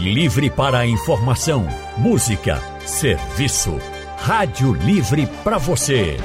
Livre 0.00 0.50
para 0.50 0.80
a 0.80 0.86
informação, 0.86 1.68
música, 1.96 2.60
serviço. 2.84 3.78
Rádio 4.18 4.72
Livre 4.72 5.28
para 5.44 5.56
você. 5.56 6.16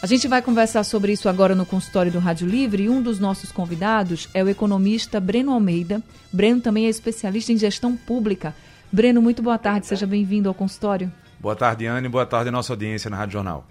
A 0.00 0.06
gente 0.06 0.28
vai 0.28 0.40
conversar 0.40 0.84
sobre 0.84 1.12
isso 1.12 1.28
agora 1.28 1.56
no 1.56 1.66
consultório 1.66 2.12
do 2.12 2.20
Rádio 2.20 2.46
Livre 2.46 2.84
e 2.84 2.88
um 2.88 3.02
dos 3.02 3.18
nossos 3.18 3.50
convidados 3.50 4.28
é 4.32 4.44
o 4.44 4.48
economista 4.48 5.18
Breno 5.18 5.52
Almeida. 5.52 6.00
Breno 6.32 6.60
também 6.60 6.86
é 6.86 6.88
especialista 6.88 7.52
em 7.52 7.58
gestão 7.58 7.96
pública. 7.96 8.54
Breno, 8.92 9.20
muito 9.20 9.42
boa 9.42 9.58
tarde, 9.58 9.86
seja 9.86 10.06
bem-vindo 10.06 10.48
ao 10.48 10.54
consultório. 10.54 11.12
Boa 11.40 11.56
tarde, 11.56 11.86
Anne, 11.86 12.08
boa 12.08 12.24
tarde 12.24 12.50
nossa 12.50 12.72
audiência 12.72 13.10
na 13.10 13.16
Rádio 13.16 13.34
Jornal. 13.34 13.66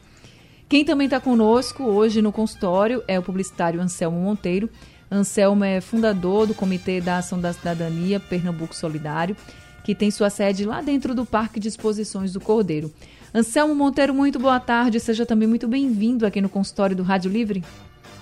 Quem 0.67 0.84
também 0.84 1.06
está 1.06 1.17
conosco 1.17 1.84
hoje 1.84 2.22
no 2.22 2.34
consultório 2.34 3.02
é 3.08 3.17
o 3.17 3.23
publicitário 3.23 3.80
Anselmo 3.80 4.19
Monteiro. 4.19 4.69
Anselmo 5.11 5.63
é 5.63 5.80
fundador 5.80 6.45
do 6.45 6.53
Comitê 6.53 7.00
da 7.00 7.17
Ação 7.17 7.39
da 7.39 7.53
Cidadania 7.53 8.19
Pernambuco 8.19 8.75
Solidário, 8.75 9.36
que 9.83 9.95
tem 9.95 10.11
sua 10.11 10.30
sede 10.30 10.66
lá 10.66 10.81
dentro 10.81 11.16
do 11.16 11.25
Parque 11.25 11.59
de 11.59 11.69
Exposições 11.69 12.33
do 12.33 12.41
Cordeiro. 12.41 12.91
Anselmo 13.33 13.73
Monteiro, 13.73 14.13
muito 14.13 14.38
boa 14.38 14.59
tarde. 14.59 15.00
Seja 15.00 15.25
também 15.25 15.47
muito 15.47 15.67
bem-vindo 15.67 16.25
aqui 16.25 16.41
no 16.41 16.50
consultório 16.50 16.95
do 16.95 17.03
Rádio 17.03 17.31
Livre. 17.31 17.63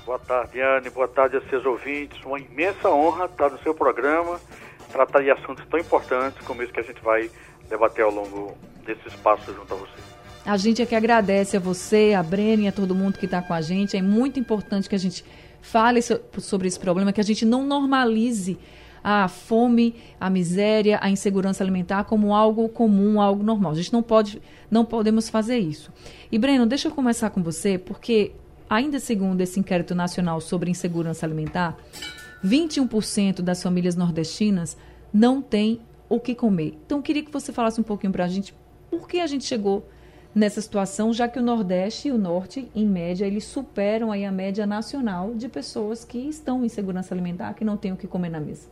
Boa 0.05 0.19
tarde, 0.19 0.61
Anne. 0.61 0.89
Boa 0.91 1.07
tarde 1.07 1.37
a 1.37 1.41
seus 1.49 1.65
ouvintes. 1.65 2.23
Uma 2.23 2.39
imensa 2.39 2.89
honra 2.89 3.25
estar 3.25 3.49
no 3.49 3.57
seu 3.59 3.73
programa, 3.73 4.39
tratar 4.91 5.21
de 5.21 5.31
assuntos 5.31 5.65
tão 5.67 5.79
importantes 5.79 6.45
como 6.45 6.61
esse 6.61 6.71
que 6.71 6.79
a 6.79 6.83
gente 6.83 7.01
vai 7.01 7.31
debater 7.67 8.05
ao 8.05 8.11
longo 8.11 8.55
desse 8.85 9.07
espaço 9.07 9.51
junto 9.51 9.73
a 9.73 9.77
você. 9.77 10.15
A 10.45 10.57
gente 10.57 10.79
é 10.79 10.85
que 10.85 10.93
agradece 10.93 11.57
a 11.57 11.59
você, 11.59 12.13
a 12.13 12.21
Breno 12.21 12.63
e 12.63 12.67
a 12.67 12.71
todo 12.71 12.93
mundo 12.93 13.17
que 13.17 13.25
está 13.25 13.41
com 13.41 13.53
a 13.53 13.61
gente. 13.61 13.97
É 13.97 14.01
muito 14.03 14.39
importante 14.39 14.87
que 14.87 14.93
a 14.93 14.99
gente 14.99 15.25
fale 15.65 15.99
sobre 16.01 16.67
esse 16.67 16.79
problema, 16.79 17.11
que 17.11 17.19
a 17.19 17.23
gente 17.23 17.43
não 17.43 17.65
normalize 17.65 18.57
a 19.03 19.27
fome, 19.27 19.95
a 20.19 20.29
miséria, 20.29 20.99
a 21.01 21.09
insegurança 21.09 21.63
alimentar 21.63 22.03
como 22.05 22.33
algo 22.33 22.69
comum, 22.69 23.19
algo 23.19 23.43
normal. 23.43 23.71
A 23.71 23.75
gente 23.75 23.91
não 23.91 24.03
pode, 24.03 24.41
não 24.69 24.85
podemos 24.85 25.27
fazer 25.27 25.57
isso. 25.57 25.91
E 26.31 26.37
Breno, 26.37 26.65
deixa 26.65 26.87
eu 26.87 26.91
começar 26.91 27.29
com 27.31 27.41
você, 27.41 27.77
porque 27.77 28.31
ainda 28.69 28.99
segundo 28.99 29.41
esse 29.41 29.59
inquérito 29.59 29.95
nacional 29.95 30.39
sobre 30.39 30.69
insegurança 30.69 31.25
alimentar, 31.25 31.77
21% 32.43 33.41
das 33.41 33.61
famílias 33.61 33.95
nordestinas 33.95 34.77
não 35.11 35.41
têm 35.41 35.81
o 36.07 36.19
que 36.19 36.35
comer. 36.35 36.77
Então, 36.85 36.99
eu 36.99 37.03
queria 37.03 37.23
que 37.23 37.31
você 37.31 37.51
falasse 37.51 37.81
um 37.81 37.83
pouquinho 37.83 38.13
para 38.13 38.25
a 38.25 38.27
gente 38.27 38.53
por 38.89 39.07
que 39.07 39.19
a 39.19 39.27
gente 39.27 39.45
chegou 39.45 39.87
nessa 40.35 40.59
situação, 40.59 41.13
já 41.13 41.29
que 41.29 41.39
o 41.39 41.41
Nordeste 41.41 42.09
e 42.09 42.11
o 42.11 42.17
Norte, 42.17 42.69
em 42.75 42.85
média, 42.85 43.25
eles 43.25 43.45
superam 43.45 44.11
aí 44.11 44.25
a 44.25 44.31
média 44.31 44.67
nacional 44.67 45.33
de 45.33 45.47
pessoas 45.47 46.03
que 46.03 46.17
estão 46.17 46.65
em 46.65 46.69
segurança 46.69 47.13
alimentar, 47.13 47.53
que 47.53 47.63
não 47.63 47.77
têm 47.77 47.93
o 47.93 47.97
que 47.97 48.05
comer 48.05 48.29
na 48.29 48.41
mesa. 48.41 48.67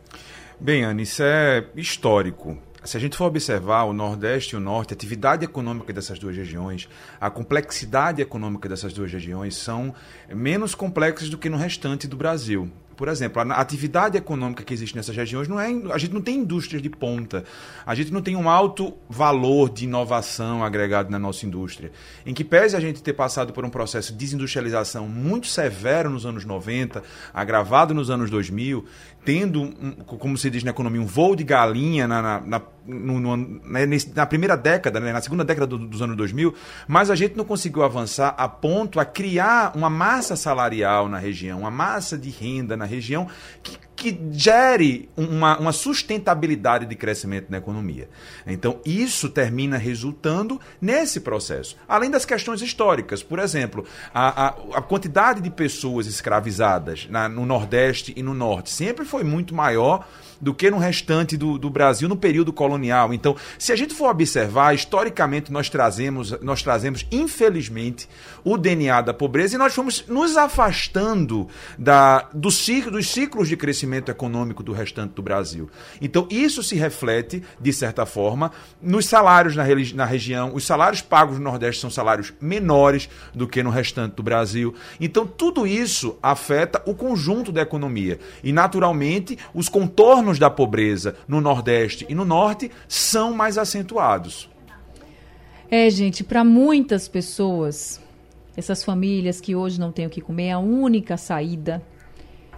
Bem, 0.60 0.84
Anne, 0.84 1.02
isso 1.02 1.22
é 1.22 1.64
histórico. 1.74 2.58
Se 2.84 2.98
a 2.98 3.00
gente 3.00 3.16
for 3.16 3.24
observar 3.24 3.84
o 3.84 3.94
Nordeste 3.94 4.54
e 4.54 4.58
o 4.58 4.60
Norte, 4.60 4.92
a 4.92 4.94
atividade 4.94 5.42
econômica 5.42 5.90
dessas 5.90 6.18
duas 6.18 6.36
regiões, 6.36 6.86
a 7.18 7.30
complexidade 7.30 8.20
econômica 8.20 8.68
dessas 8.68 8.92
duas 8.92 9.10
regiões 9.10 9.56
são 9.56 9.94
menos 10.28 10.74
complexas 10.74 11.30
do 11.30 11.38
que 11.38 11.48
no 11.48 11.56
restante 11.56 12.06
do 12.06 12.14
Brasil. 12.14 12.70
Por 12.96 13.08
exemplo, 13.08 13.42
a 13.42 13.56
atividade 13.56 14.16
econômica 14.16 14.62
que 14.62 14.72
existe 14.72 14.96
nessas 14.96 15.14
regiões 15.14 15.48
não 15.48 15.60
é. 15.60 15.68
A 15.92 15.98
gente 15.98 16.14
não 16.14 16.20
tem 16.20 16.36
indústrias 16.36 16.80
de 16.80 16.88
ponta. 16.88 17.44
A 17.84 17.94
gente 17.94 18.12
não 18.12 18.22
tem 18.22 18.36
um 18.36 18.48
alto 18.48 18.94
valor 19.08 19.70
de 19.70 19.84
inovação 19.84 20.64
agregado 20.64 21.10
na 21.10 21.18
nossa 21.18 21.44
indústria. 21.46 21.92
Em 22.24 22.32
que 22.32 22.44
pese 22.44 22.76
a 22.76 22.80
gente 22.80 23.02
ter 23.02 23.12
passado 23.12 23.52
por 23.52 23.64
um 23.64 23.70
processo 23.70 24.12
de 24.12 24.18
desindustrialização 24.18 25.08
muito 25.08 25.46
severo 25.46 26.08
nos 26.08 26.24
anos 26.24 26.44
90, 26.44 27.02
agravado 27.32 27.92
nos 27.94 28.10
anos 28.10 28.30
2000, 28.30 28.84
tendo, 29.24 29.72
como 30.06 30.36
se 30.36 30.50
diz 30.50 30.62
na 30.62 30.70
economia, 30.70 31.00
um 31.00 31.06
voo 31.06 31.34
de 31.34 31.44
galinha 31.44 32.06
na, 32.06 32.20
na, 32.20 32.40
na, 32.40 32.62
no, 32.86 33.36
na, 33.36 33.86
na 34.14 34.26
primeira 34.26 34.56
década, 34.56 35.00
né, 35.00 35.12
na 35.12 35.20
segunda 35.20 35.42
década 35.44 35.66
do, 35.66 35.78
dos 35.78 36.02
anos 36.02 36.16
2000, 36.16 36.54
mas 36.86 37.10
a 37.10 37.14
gente 37.14 37.36
não 37.36 37.44
conseguiu 37.44 37.82
avançar 37.82 38.34
a 38.36 38.48
ponto 38.48 39.00
a 39.00 39.04
criar 39.04 39.72
uma 39.74 39.88
massa 39.88 40.36
salarial 40.36 41.08
na 41.08 41.18
região, 41.18 41.60
uma 41.60 41.70
massa 41.70 42.18
de 42.18 42.28
renda 42.28 42.76
na 42.76 42.84
região 42.84 43.26
que, 43.62 43.78
que 43.96 44.18
gere 44.32 45.08
uma, 45.16 45.58
uma 45.58 45.72
sustentabilidade 45.72 46.86
de 46.86 46.94
crescimento 46.94 47.46
na 47.48 47.58
economia. 47.58 48.08
Então, 48.46 48.80
isso 48.84 49.28
termina 49.28 49.76
resultando 49.76 50.60
nesse 50.80 51.20
processo. 51.20 51.76
Além 51.88 52.10
das 52.10 52.24
questões 52.24 52.60
históricas, 52.60 53.22
por 53.22 53.38
exemplo, 53.38 53.84
a, 54.12 54.46
a, 54.46 54.48
a 54.78 54.82
quantidade 54.82 55.40
de 55.40 55.50
pessoas 55.50 56.06
escravizadas 56.06 57.06
na, 57.08 57.28
no 57.28 57.46
Nordeste 57.46 58.12
e 58.16 58.22
no 58.22 58.34
Norte 58.34 58.70
sempre 58.70 59.04
foi 59.04 59.22
muito 59.22 59.54
maior 59.54 60.06
do 60.40 60.54
que 60.54 60.70
no 60.70 60.78
restante 60.78 61.36
do, 61.36 61.58
do 61.58 61.70
Brasil 61.70 62.08
no 62.08 62.16
período 62.16 62.52
colonial. 62.52 63.12
Então, 63.12 63.36
se 63.58 63.72
a 63.72 63.76
gente 63.76 63.94
for 63.94 64.10
observar, 64.10 64.74
historicamente 64.74 65.52
nós 65.52 65.68
trazemos, 65.68 66.38
nós 66.40 66.62
trazemos, 66.62 67.06
infelizmente, 67.10 68.08
o 68.44 68.56
DNA 68.56 69.00
da 69.00 69.14
pobreza 69.14 69.54
e 69.54 69.58
nós 69.58 69.74
fomos 69.74 70.04
nos 70.06 70.36
afastando 70.36 71.48
da, 71.78 72.28
do 72.32 72.50
ciclo, 72.50 72.92
dos 72.92 73.08
ciclos 73.08 73.48
de 73.48 73.56
crescimento 73.56 74.10
econômico 74.10 74.62
do 74.62 74.72
restante 74.72 75.14
do 75.14 75.22
Brasil. 75.22 75.70
Então, 76.00 76.28
isso 76.30 76.62
se 76.62 76.76
reflete, 76.76 77.42
de 77.60 77.72
certa 77.72 78.04
forma, 78.04 78.52
nos 78.82 79.06
salários 79.06 79.56
na, 79.56 79.64
na 79.94 80.04
região. 80.04 80.54
Os 80.54 80.64
salários 80.64 81.00
pagos 81.00 81.38
no 81.38 81.44
Nordeste 81.44 81.80
são 81.80 81.90
salários 81.90 82.32
menores 82.40 83.08
do 83.34 83.48
que 83.48 83.62
no 83.62 83.70
restante 83.70 84.14
do 84.14 84.22
Brasil. 84.22 84.74
Então, 85.00 85.26
tudo 85.26 85.66
isso 85.66 86.18
afeta 86.22 86.82
o 86.86 86.94
conjunto 86.94 87.50
da 87.50 87.62
economia. 87.62 88.18
E, 88.42 88.52
naturalmente, 88.52 89.38
os 89.54 89.68
contornos 89.68 90.33
da 90.38 90.50
pobreza 90.50 91.16
no 91.26 91.40
Nordeste 91.40 92.06
e 92.08 92.14
no 92.14 92.24
Norte 92.24 92.70
são 92.88 93.32
mais 93.32 93.58
acentuados. 93.58 94.50
É, 95.70 95.88
gente, 95.90 96.22
para 96.22 96.44
muitas 96.44 97.08
pessoas, 97.08 98.00
essas 98.56 98.84
famílias 98.84 99.40
que 99.40 99.56
hoje 99.56 99.80
não 99.80 99.90
têm 99.90 100.06
o 100.06 100.10
que 100.10 100.20
comer, 100.20 100.52
a 100.52 100.58
única 100.58 101.16
saída, 101.16 101.82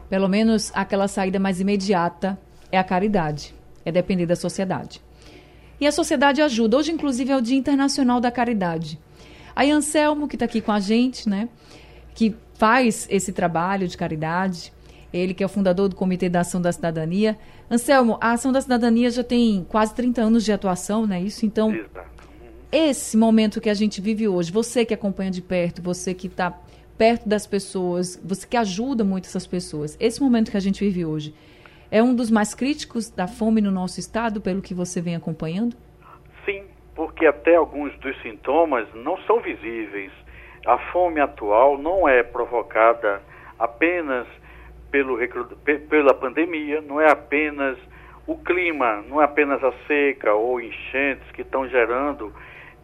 pelo 0.09 0.29
menos 0.29 0.71
aquela 0.75 1.09
saída 1.09 1.39
mais 1.39 1.61
imediata, 1.61 2.39
é 2.71 2.79
a 2.79 2.85
caridade, 2.85 3.55
é 3.85 3.93
depender 3.93 4.27
da 4.27 4.37
sociedade. 4.37 5.01
E 5.81 5.87
a 5.87 5.93
sociedade 5.93 6.41
ajuda. 6.41 6.79
Hoje, 6.79 6.93
inclusive, 6.93 7.31
é 7.31 7.37
o 7.37 7.41
Dia 7.41 7.57
Internacional 7.57 8.21
da 8.21 8.31
Caridade. 8.31 8.99
Aí, 9.55 9.71
Anselmo, 9.71 10.29
que 10.29 10.37
está 10.37 10.45
aqui 10.45 10.61
com 10.61 10.73
a 10.73 10.81
gente, 10.81 11.29
né, 11.29 11.49
que 12.15 12.35
faz 12.55 13.07
esse 13.11 13.33
trabalho 13.33 13.87
de 13.87 13.97
caridade, 13.97 14.73
ele 15.17 15.35
que 15.35 15.43
é 15.43 15.47
o 15.47 15.49
fundador 15.49 15.89
do 15.89 15.97
Comitê 15.97 16.29
da 16.29 16.41
Ação 16.41 16.61
da 16.61 16.73
Cidadania. 16.73 17.39
Anselmo, 17.71 18.19
a 18.21 18.33
Ação 18.33 18.53
da 18.53 18.61
Cidadania 18.61 19.11
já 19.11 19.25
tem 19.25 19.65
quase 19.69 19.95
30 19.95 20.21
anos 20.21 20.45
de 20.45 20.53
atuação, 20.53 21.07
não 21.07 21.15
é 21.17 21.21
isso? 21.21 21.45
Então, 21.45 21.75
esse 22.71 23.17
momento 23.17 23.61
que 23.61 23.71
a 23.71 23.75
gente 23.75 24.01
vive 24.01 24.29
hoje, 24.29 24.53
você 24.53 24.85
que 24.85 24.93
acompanha 24.93 25.31
de 25.31 25.41
perto, 25.41 25.81
você 25.81 26.13
que 26.13 26.27
está 26.27 26.59
perto 26.99 27.29
das 27.29 27.47
pessoas, 27.47 28.21
você 28.25 28.47
que 28.47 28.57
ajuda 28.57 29.05
muito 29.05 29.25
essas 29.25 29.47
pessoas, 29.47 29.97
esse 30.01 30.21
momento 30.23 30.51
que 30.51 30.57
a 30.57 30.61
gente 30.61 30.85
vive 30.85 31.05
hoje, 31.05 31.35
é 31.91 32.03
um 32.03 32.15
dos 32.15 32.31
mais 32.31 32.55
críticos 32.55 33.11
da 33.11 33.27
fome 33.27 33.61
no 33.61 33.71
nosso 33.71 34.01
estado, 34.01 34.41
pelo 34.41 34.61
que 34.61 34.75
você 34.75 35.01
vem 35.01 35.15
acompanhando? 35.15 35.77
Sim, 36.45 36.65
porque 36.95 37.27
até 37.27 37.57
alguns 37.57 37.97
dos 37.99 38.21
sintomas 38.23 38.89
não 38.95 39.17
são 39.27 39.41
visíveis. 39.41 40.11
A 40.67 40.79
fome 40.91 41.21
atual 41.21 41.79
não 41.79 42.09
é 42.09 42.23
provocada 42.23 43.23
apenas 43.59 44.27
pelo, 44.97 45.19
pela 45.89 46.15
pandemia, 46.15 46.81
não 46.81 47.01
é 47.01 47.11
apenas 47.11 47.77
o 48.27 48.37
clima, 48.39 49.03
não 49.09 49.21
é 49.21 49.25
apenas 49.25 49.63
a 49.63 49.73
seca 49.87 50.33
ou 50.33 50.61
enchentes 50.61 51.31
que 51.33 51.43
estão 51.43 51.69
gerando 51.69 52.33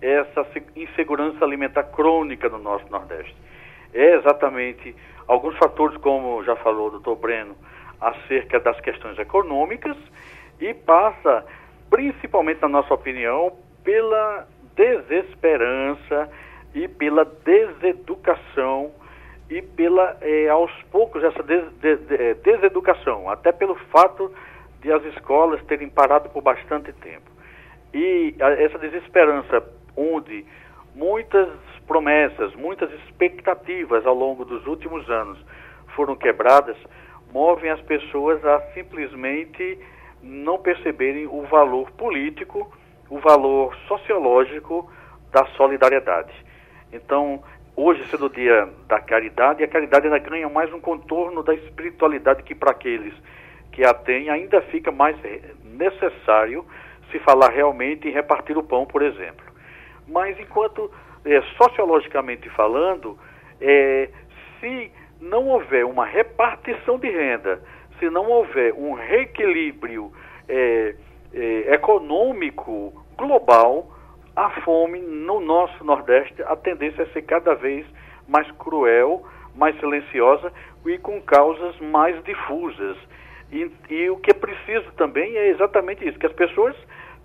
essa 0.00 0.46
insegurança 0.76 1.44
alimentar 1.44 1.84
crônica 1.84 2.48
no 2.48 2.58
nosso 2.58 2.90
Nordeste. 2.90 3.34
É 3.94 4.16
exatamente 4.16 4.94
alguns 5.26 5.56
fatores, 5.56 5.96
como 5.98 6.42
já 6.44 6.56
falou 6.56 6.88
o 6.88 6.90
doutor 6.90 7.16
Breno, 7.16 7.56
acerca 8.00 8.58
das 8.60 8.78
questões 8.80 9.18
econômicas 9.18 9.96
e 10.60 10.74
passa, 10.74 11.46
principalmente 11.88 12.60
na 12.60 12.68
nossa 12.68 12.92
opinião, 12.92 13.52
pela 13.84 14.46
desesperança 14.76 16.28
e 16.74 16.88
pela 16.88 17.24
deseducação 17.24 18.90
e 19.52 19.60
pela, 19.60 20.16
eh, 20.22 20.49
aos 20.49 20.72
poucos, 20.90 21.22
essa 21.22 21.43
des, 21.43 21.62
de, 21.75 21.96
de, 21.96 22.14
eh, 22.14 22.34
deseducação, 22.43 23.28
até 23.28 23.52
pelo 23.52 23.75
fato 23.90 24.32
de 24.81 24.90
as 24.90 25.04
escolas 25.04 25.62
terem 25.64 25.90
parado 25.90 26.31
por 26.31 26.43
bastante 26.43 26.90
tempo. 26.94 27.31
E 27.93 28.34
a, 28.40 28.50
essa 28.52 28.78
desesperança, 28.78 29.62
onde 29.94 30.46
muitas 30.94 31.50
promessas, 31.87 32.54
muitas 32.54 32.90
expectativas 33.04 34.06
ao 34.06 34.14
longo 34.14 34.46
dos 34.46 34.66
últimos 34.66 35.08
anos 35.10 35.38
foram 35.94 36.16
quebradas, 36.16 36.76
movem 37.31 37.70
as 37.70 37.81
pessoas 37.82 38.43
a 38.46 38.58
simplesmente 38.72 39.78
não 40.22 40.60
perceberem 40.60 41.26
o 41.26 41.43
valor 41.43 41.90
político, 41.90 42.72
o 43.10 43.19
valor 43.19 43.76
sociológico 43.87 44.90
da 45.31 45.44
solidariedade. 45.56 46.32
Então, 46.90 47.43
hoje 47.76 48.06
sendo 48.08 48.26
o 48.26 48.30
dia 48.30 48.69
da 48.86 49.00
caridade, 49.00 49.64
a 49.64 49.69
caridade 49.69 50.06
ainda 50.06 50.19
ganha 50.19 50.48
mais 50.48 50.72
um 50.72 50.80
contorno 50.80 51.42
da 51.42 51.54
espiritualidade 51.54 52.42
que 52.42 52.54
para 52.54 52.70
aqueles 52.70 53.14
que 53.72 53.84
a 53.84 53.94
têm 53.94 54.28
ainda 54.28 54.60
fica 54.62 54.92
mais 54.92 55.16
necessário 55.64 56.64
se 57.10 57.19
falar 57.20 57.50
realmente 57.50 58.08
em 58.08 58.12
repartir 58.12 58.56
o 58.56 58.62
pão, 58.62 58.86
por 58.86 59.02
exemplo. 59.02 59.44
Mas 60.06 60.38
enquanto 60.38 60.90
é, 61.24 61.40
sociologicamente 61.56 62.48
falando, 62.50 63.19
é, 63.60 64.08
se 64.60 64.90
não 65.20 65.48
houver 65.48 65.84
uma 65.84 66.04
repartição 66.04 66.98
de 66.98 67.08
renda, 67.08 67.62
se 67.98 68.10
não 68.10 68.28
houver 68.28 68.74
um 68.74 68.92
reequilíbrio 68.92 70.12
é, 70.48 70.94
econômico 71.69 72.92
global, 73.16 73.91
a 74.34 74.50
fome 74.62 75.00
no 75.00 75.40
nosso 75.40 75.84
Nordeste, 75.84 76.43
a 76.43 76.56
tendência 76.56 77.02
é 77.02 77.06
ser 77.06 77.23
cada 77.23 77.55
vez 77.55 77.87
mais 78.26 78.50
cruel, 78.52 79.25
mais 79.55 79.79
silenciosa 79.79 80.52
e 80.87 80.99
com 80.99 81.20
causas 81.20 81.79
mais 81.81 82.23
difusas. 82.25 82.96
E, 83.50 83.70
e 83.90 84.11
o 84.11 84.17
que 84.17 84.31
é 84.31 84.34
preciso 84.34 84.90
também 84.93 85.37
é 85.37 85.49
exatamente 85.49 86.08
isso, 86.08 86.19
que 86.19 86.26
as 86.26 86.32
pessoas 86.32 86.75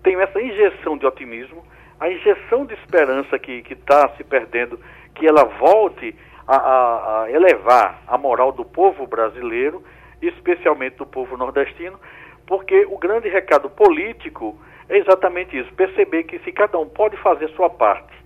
tenham 0.02 0.20
essa 0.20 0.40
injeção 0.40 0.98
de 0.98 1.06
otimismo, 1.06 1.64
a 1.98 2.10
injeção 2.10 2.66
de 2.66 2.74
esperança 2.74 3.38
que 3.38 3.64
está 3.70 4.08
se 4.16 4.24
perdendo, 4.24 4.78
que 5.14 5.26
ela 5.26 5.44
volte 5.44 6.14
a, 6.46 6.56
a, 6.56 7.22
a 7.22 7.30
elevar 7.30 8.02
a 8.06 8.16
moral 8.18 8.52
do 8.52 8.64
povo 8.64 9.06
brasileiro, 9.06 9.82
especialmente 10.20 10.96
do 10.96 11.06
povo 11.06 11.36
nordestino, 11.36 11.98
porque 12.48 12.86
o 12.86 12.96
grande 12.96 13.28
recado 13.28 13.68
político 13.68 14.58
é 14.88 14.96
exatamente 14.96 15.56
isso: 15.56 15.72
perceber 15.74 16.24
que 16.24 16.38
se 16.40 16.50
cada 16.50 16.78
um 16.78 16.88
pode 16.88 17.16
fazer 17.18 17.48
sua 17.50 17.68
parte, 17.68 18.16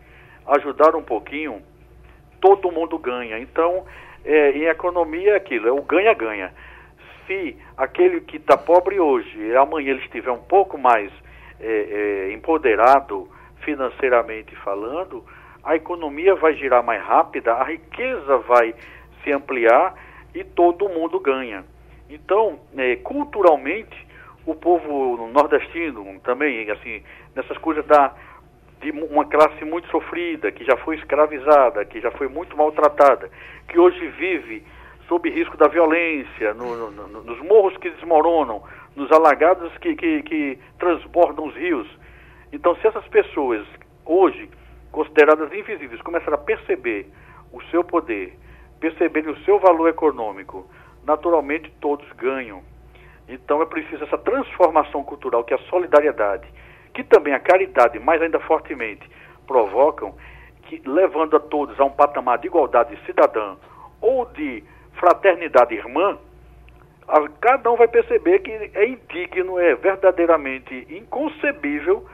ajudar 0.46 0.94
um 0.94 1.02
pouquinho, 1.02 1.60
todo 2.40 2.70
mundo 2.70 2.96
ganha. 2.98 3.38
Então, 3.40 3.84
é, 4.24 4.52
em 4.52 4.64
economia 4.66 5.32
é 5.32 5.36
aquilo, 5.36 5.66
é 5.66 5.72
o 5.72 5.82
ganha-ganha. 5.82 6.54
Se 7.26 7.56
aquele 7.76 8.20
que 8.20 8.36
está 8.36 8.56
pobre 8.56 9.00
hoje, 9.00 9.56
amanhã 9.56 9.90
ele 9.90 10.04
estiver 10.04 10.30
um 10.30 10.42
pouco 10.42 10.78
mais 10.78 11.10
é, 11.60 12.28
é, 12.28 12.32
empoderado, 12.32 13.28
financeiramente 13.62 14.54
falando, 14.56 15.24
a 15.64 15.74
economia 15.74 16.34
vai 16.36 16.54
girar 16.54 16.82
mais 16.84 17.02
rápida, 17.02 17.54
a 17.54 17.64
riqueza 17.64 18.38
vai 18.38 18.74
se 19.22 19.32
ampliar 19.32 19.94
e 20.32 20.44
todo 20.44 20.88
mundo 20.88 21.18
ganha. 21.18 21.64
Então, 22.10 22.58
é, 22.76 22.96
culturalmente, 22.96 24.11
o 24.46 24.54
povo 24.54 25.28
nordestino 25.28 26.20
também, 26.20 26.70
assim, 26.70 27.02
nessas 27.34 27.56
coisas 27.58 27.84
da 27.86 28.14
de 28.80 28.90
uma 28.90 29.24
classe 29.24 29.64
muito 29.64 29.88
sofrida, 29.90 30.50
que 30.50 30.64
já 30.64 30.76
foi 30.78 30.96
escravizada, 30.96 31.84
que 31.84 32.00
já 32.00 32.10
foi 32.10 32.26
muito 32.26 32.56
maltratada, 32.56 33.30
que 33.68 33.78
hoje 33.78 34.08
vive 34.18 34.64
sob 35.06 35.30
risco 35.30 35.56
da 35.56 35.68
violência, 35.68 36.52
no, 36.52 36.90
no, 36.90 37.22
nos 37.22 37.40
morros 37.42 37.76
que 37.76 37.90
desmoronam, 37.90 38.60
nos 38.96 39.08
alagados 39.12 39.72
que, 39.78 39.94
que, 39.94 40.22
que 40.24 40.58
transbordam 40.80 41.46
os 41.46 41.54
rios, 41.54 41.86
então, 42.52 42.76
se 42.76 42.86
essas 42.86 43.06
pessoas, 43.08 43.66
hoje, 44.04 44.48
consideradas 44.90 45.50
invisíveis, 45.52 46.02
começarem 46.02 46.34
a 46.34 46.38
perceber 46.38 47.06
o 47.50 47.62
seu 47.64 47.82
poder, 47.82 48.38
perceberem 48.78 49.30
o 49.30 49.38
seu 49.44 49.58
valor 49.58 49.88
econômico, 49.88 50.66
naturalmente 51.02 51.72
todos 51.80 52.06
ganham. 52.12 52.62
Então 53.28 53.62
é 53.62 53.66
preciso 53.66 54.04
essa 54.04 54.18
transformação 54.18 55.02
cultural 55.04 55.44
que 55.44 55.54
a 55.54 55.58
solidariedade, 55.70 56.46
que 56.92 57.04
também 57.04 57.32
a 57.32 57.40
caridade, 57.40 57.98
mais 57.98 58.20
ainda 58.20 58.40
fortemente, 58.40 59.08
provocam, 59.46 60.14
que 60.62 60.82
levando 60.86 61.36
a 61.36 61.40
todos 61.40 61.78
a 61.78 61.84
um 61.84 61.90
patamar 61.90 62.38
de 62.38 62.46
igualdade 62.46 62.98
cidadã 63.04 63.56
ou 64.00 64.24
de 64.26 64.64
fraternidade 64.98 65.74
irmã, 65.74 66.18
a, 67.08 67.28
cada 67.40 67.70
um 67.70 67.76
vai 67.76 67.88
perceber 67.88 68.40
que 68.40 68.50
é 68.50 68.86
indigno, 68.86 69.58
é 69.58 69.74
verdadeiramente 69.74 70.86
inconcebível 70.90 72.06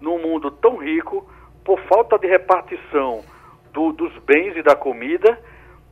num 0.00 0.18
mundo 0.18 0.50
tão 0.50 0.76
rico, 0.76 1.28
por 1.64 1.80
falta 1.82 2.18
de 2.18 2.28
repartição 2.28 3.24
do, 3.72 3.92
dos 3.92 4.16
bens 4.18 4.56
e 4.56 4.62
da 4.62 4.76
comida, 4.76 5.38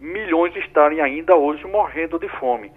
milhões 0.01 0.55
estarem 0.57 1.01
ainda 1.01 1.35
hoje 1.35 1.67
morrendo 1.67 2.19
de 2.19 2.29
fome. 2.29 2.71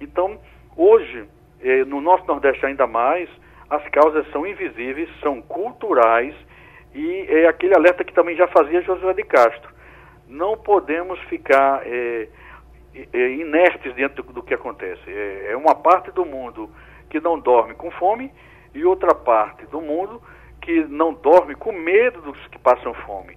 Então, 0.00 0.38
hoje, 0.76 1.26
eh, 1.64 1.84
no 1.84 2.00
nosso 2.00 2.26
Nordeste 2.26 2.64
ainda 2.66 2.86
mais, 2.86 3.28
as 3.70 3.82
causas 3.88 4.30
são 4.30 4.46
invisíveis, 4.46 5.08
são 5.20 5.40
culturais 5.40 6.34
e 6.94 7.26
é 7.28 7.48
aquele 7.48 7.74
alerta 7.74 8.04
que 8.04 8.12
também 8.12 8.36
já 8.36 8.46
fazia 8.48 8.82
Josué 8.82 9.14
de 9.14 9.24
Castro. 9.24 9.72
Não 10.28 10.56
podemos 10.58 11.18
ficar 11.22 11.82
eh, 11.86 12.28
eh, 12.94 13.30
inertes 13.30 13.94
diante 13.94 14.16
do, 14.16 14.22
do 14.24 14.42
que 14.42 14.54
acontece. 14.54 15.02
É, 15.08 15.52
é 15.52 15.56
uma 15.56 15.74
parte 15.74 16.10
do 16.12 16.24
mundo 16.24 16.68
que 17.08 17.18
não 17.18 17.38
dorme 17.38 17.74
com 17.74 17.90
fome 17.92 18.30
e 18.74 18.84
outra 18.84 19.14
parte 19.14 19.64
do 19.66 19.80
mundo 19.80 20.20
que 20.60 20.84
não 20.84 21.14
dorme 21.14 21.54
com 21.54 21.72
medo 21.72 22.20
dos 22.20 22.46
que 22.48 22.58
passam 22.58 22.92
fome. 22.94 23.36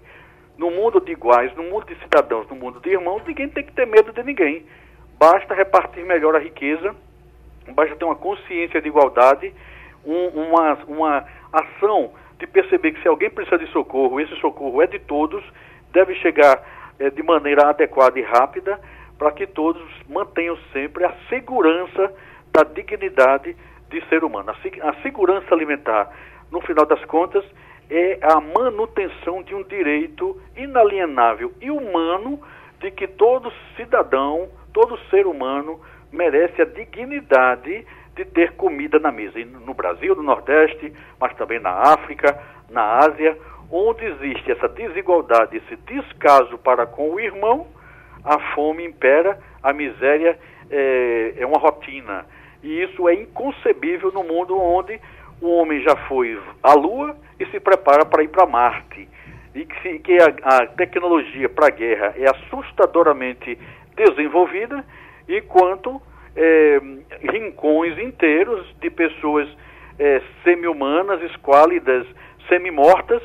No 0.58 0.72
mundo 0.72 1.00
de 1.00 1.12
iguais, 1.12 1.56
no 1.56 1.64
mundo 1.64 1.86
de 1.86 1.96
cidadãos, 2.00 2.48
no 2.50 2.56
mundo 2.56 2.80
de 2.80 2.90
irmãos, 2.90 3.24
ninguém 3.26 3.48
tem 3.50 3.64
que 3.64 3.74
ter 3.74 3.86
medo 3.86 4.12
de 4.12 4.24
ninguém. 4.24 4.66
Basta 5.20 5.54
repartir 5.54 6.06
melhor 6.06 6.36
a 6.36 6.40
riqueza, 6.40 6.96
basta 7.74 7.96
ter 7.96 8.06
uma 8.06 8.16
consciência 8.16 8.82
de 8.82 8.88
igualdade, 8.88 9.54
um, 10.06 10.28
uma, 10.28 10.74
uma 10.88 11.26
ação 11.52 12.12
de 12.40 12.48
perceber 12.48 12.92
que 12.92 13.02
se 13.02 13.08
alguém 13.08 13.30
precisa 13.30 13.58
de 13.58 13.68
socorro, 13.72 14.20
esse 14.20 14.36
socorro 14.38 14.82
é 14.82 14.88
de 14.88 15.00
todos, 15.00 15.44
deve 15.92 16.16
chegar 16.16 16.62
é, 17.00 17.10
de 17.10 17.24
maneira 17.24 17.70
adequada 17.70 18.20
e 18.20 18.22
rápida, 18.22 18.80
para 19.18 19.32
que 19.32 19.48
todos 19.48 19.82
mantenham 20.08 20.58
sempre 20.72 21.04
a 21.04 21.14
segurança 21.28 22.14
da 22.54 22.64
dignidade 22.64 23.56
de 23.90 24.06
ser 24.08 24.24
humano. 24.24 24.52
A, 24.52 24.90
a 24.90 24.94
segurança 25.02 25.54
alimentar, 25.54 26.12
no 26.52 26.62
final 26.62 26.86
das 26.86 27.04
contas, 27.06 27.44
é 27.90 28.20
a 28.22 28.40
manutenção 28.40 29.42
de 29.42 29.56
um 29.56 29.64
direito 29.64 30.40
inalienável 30.56 31.54
e 31.62 31.72
humano 31.72 32.40
de 32.80 32.92
que 32.92 33.08
todo 33.08 33.52
cidadão, 33.76 34.50
todo 34.74 35.00
ser 35.10 35.26
humano 35.26 35.80
merece 36.12 36.62
a 36.62 36.66
dignidade 36.66 37.86
de 38.16 38.26
ter 38.26 38.54
comida 38.54 39.00
na 39.00 39.12
mesa. 39.12 39.40
E 39.40 39.46
no 39.46 39.74
Brasil, 39.74 40.16
no 40.16 40.24
Nordeste, 40.24 40.92
mas 41.20 41.36
também 41.36 41.60
na 41.60 41.72
África, 41.72 42.38
na 42.70 43.00
Ásia, 43.00 43.38
onde 43.72 44.06
existe 44.06 44.52
essa 44.52 44.68
desigualdade, 44.68 45.58
esse 45.58 45.76
descaso 45.76 46.58
para 46.58 46.86
com 46.86 47.12
o 47.12 47.20
irmão, 47.20 47.68
a 48.24 48.40
fome 48.54 48.86
impera, 48.86 49.40
a 49.62 49.72
miséria 49.72 50.38
é, 50.70 51.34
é 51.38 51.46
uma 51.46 51.60
rotina. 51.60 52.26
E 52.64 52.84
isso 52.84 53.08
é 53.08 53.14
inconcebível 53.14 54.12
no 54.12 54.24
mundo 54.24 54.58
onde 54.60 55.00
o 55.42 55.50
homem 55.50 55.82
já 55.82 55.96
foi 56.08 56.40
à 56.64 56.74
Lua 56.74 57.16
e 57.40 57.46
se 57.48 57.60
prepara 57.60 58.06
para 58.06 58.24
ir 58.24 58.30
para 58.30 58.46
Marte. 58.46 59.08
E 59.54 59.66
que, 59.66 59.82
se, 59.82 60.00
que 60.00 60.18
a, 60.20 60.34
a 60.44 60.68
tecnologia 60.68 61.48
para 61.50 61.68
a 61.68 61.72
guerra 61.72 62.14
é 62.18 62.30
assustadoramente 62.30 63.58
desenvolvida, 63.96 64.84
enquanto 65.28 66.02
é, 66.36 66.80
rincões 67.32 67.98
inteiros 67.98 68.66
de 68.80 68.90
pessoas 68.90 69.48
é, 70.00 70.22
semi-humanas, 70.44 71.22
esquálidas, 71.32 72.06
semi-mortas, 72.48 73.22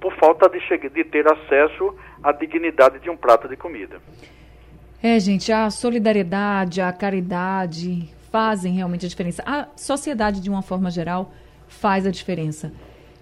por 0.00 0.14
falta 0.16 0.48
de, 0.48 0.60
de 0.90 1.04
ter 1.04 1.26
acesso 1.26 1.94
à 2.22 2.30
dignidade 2.30 2.98
de 3.00 3.10
um 3.10 3.16
prato 3.16 3.48
de 3.48 3.56
comida. 3.56 3.96
É, 5.02 5.18
gente, 5.18 5.52
a 5.52 5.68
solidariedade, 5.70 6.80
a 6.80 6.92
caridade 6.92 8.08
fazem 8.30 8.74
realmente 8.74 9.06
a 9.06 9.08
diferença. 9.08 9.42
A 9.46 9.68
sociedade, 9.76 10.40
de 10.40 10.48
uma 10.48 10.62
forma 10.62 10.90
geral, 10.90 11.32
faz 11.68 12.06
a 12.06 12.10
diferença. 12.10 12.72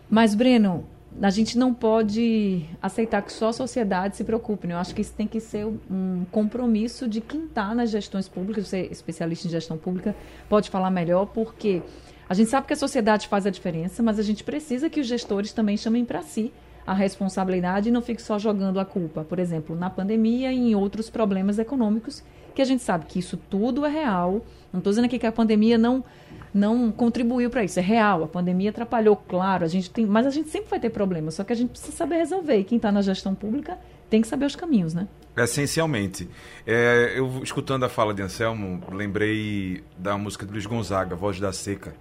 Mas, 0.09 0.35
Breno, 0.35 0.87
a 1.21 1.31
gente 1.31 1.59
não 1.59 1.75
pode 1.75 2.65
aceitar 2.81 3.23
que 3.23 3.33
só 3.33 3.49
a 3.49 3.53
sociedade 3.53 4.17
se 4.17 4.25
preocupe. 4.25 4.67
Né? 4.67 4.75
Eu 4.75 4.79
acho 4.79 4.95
que 4.95 5.03
isso 5.03 5.13
tem 5.15 5.27
que 5.27 5.41
ser 5.41 5.67
um 5.67 6.25
compromisso 6.31 7.09
de 7.09 7.21
quem 7.21 7.45
está 7.45 7.75
nas 7.75 7.91
gestões 7.91 8.29
públicas. 8.29 8.69
Você 8.69 8.89
especialista 8.91 9.47
em 9.47 9.51
gestão 9.51 9.77
pública, 9.77 10.15
pode 10.49 10.71
falar 10.71 10.91
melhor, 10.91 11.27
porque 11.27 11.83
a 12.29 12.35
gente 12.35 12.49
sabe 12.51 12.67
que 12.67 12.73
a 12.73 12.77
sociedade 12.77 13.29
faz 13.29 13.47
a 13.47 13.51
diferença, 13.51 14.03
mas 14.03 14.19
a 14.19 14.23
gente 14.23 14.43
precisa 14.43 14.89
que 14.89 15.01
os 15.01 15.07
gestores 15.07 15.53
também 15.53 15.77
chamem 15.77 16.05
para 16.05 16.23
si 16.23 16.53
a 16.87 16.95
responsabilidade 16.95 17.89
e 17.89 17.93
não 17.93 18.03
fique 18.03 18.21
só 18.21 18.39
jogando 18.39 18.81
a 18.81 18.85
culpa, 18.85 19.23
por 19.23 19.39
exemplo, 19.39 19.77
na 19.77 19.89
pandemia 19.89 20.53
e 20.53 20.59
em 20.59 20.75
outros 20.75 21.09
problemas 21.09 21.59
econômicos, 21.59 22.25
que 22.55 22.63
a 22.63 22.65
gente 22.65 22.83
sabe 22.83 23.07
que 23.07 23.19
isso 23.19 23.37
tudo 23.49 23.85
é 23.85 23.91
real. 23.91 24.45
Não 24.73 24.79
estou 24.79 24.91
dizendo 24.91 25.05
aqui 25.05 25.19
que 25.19 25.27
a 25.27 25.33
pandemia 25.33 25.79
não 25.79 26.05
não 26.53 26.93
contribuiu 26.93 27.49
para 27.49 27.65
isso. 27.65 27.79
É 27.79 27.83
real, 27.83 28.25
a 28.25 28.29
pandemia 28.29 28.71
atrapalhou, 28.71 29.17
claro, 29.17 29.65
a 29.65 29.69
gente 29.69 29.91
tem, 29.91 30.05
mas 30.07 30.27
a 30.27 30.31
gente 30.31 30.51
sempre 30.51 30.69
vai 30.69 30.81
ter 30.81 30.91
problemas, 30.91 31.35
só 31.35 31.45
que 31.45 31.53
a 31.53 31.57
gente 31.57 31.71
precisa 31.71 31.93
saber 31.93 32.17
resolver. 32.17 32.59
E 32.59 32.65
quem 32.65 32.77
está 32.77 32.93
na 32.93 33.03
gestão 33.03 33.35
pública 33.35 33.79
tem 34.11 34.21
que 34.21 34.29
saber 34.29 34.45
os 34.45 34.55
caminhos, 34.55 34.93
né? 34.93 35.09
Essencialmente. 35.37 36.29
É, 36.67 37.15
eu, 37.17 37.41
escutando 37.43 37.85
a 37.85 37.89
fala 37.89 38.13
de 38.13 38.21
Anselmo, 38.21 38.83
lembrei 38.93 39.83
da 39.97 40.19
música 40.19 40.45
de 40.45 40.53
Luiz 40.53 40.67
Gonzaga, 40.67 41.17
Voz 41.17 41.41
da 41.41 41.53
Seca, 41.53 41.95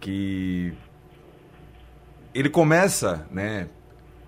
que 0.00 0.72
ele 2.34 2.48
começa, 2.48 3.26
né? 3.30 3.68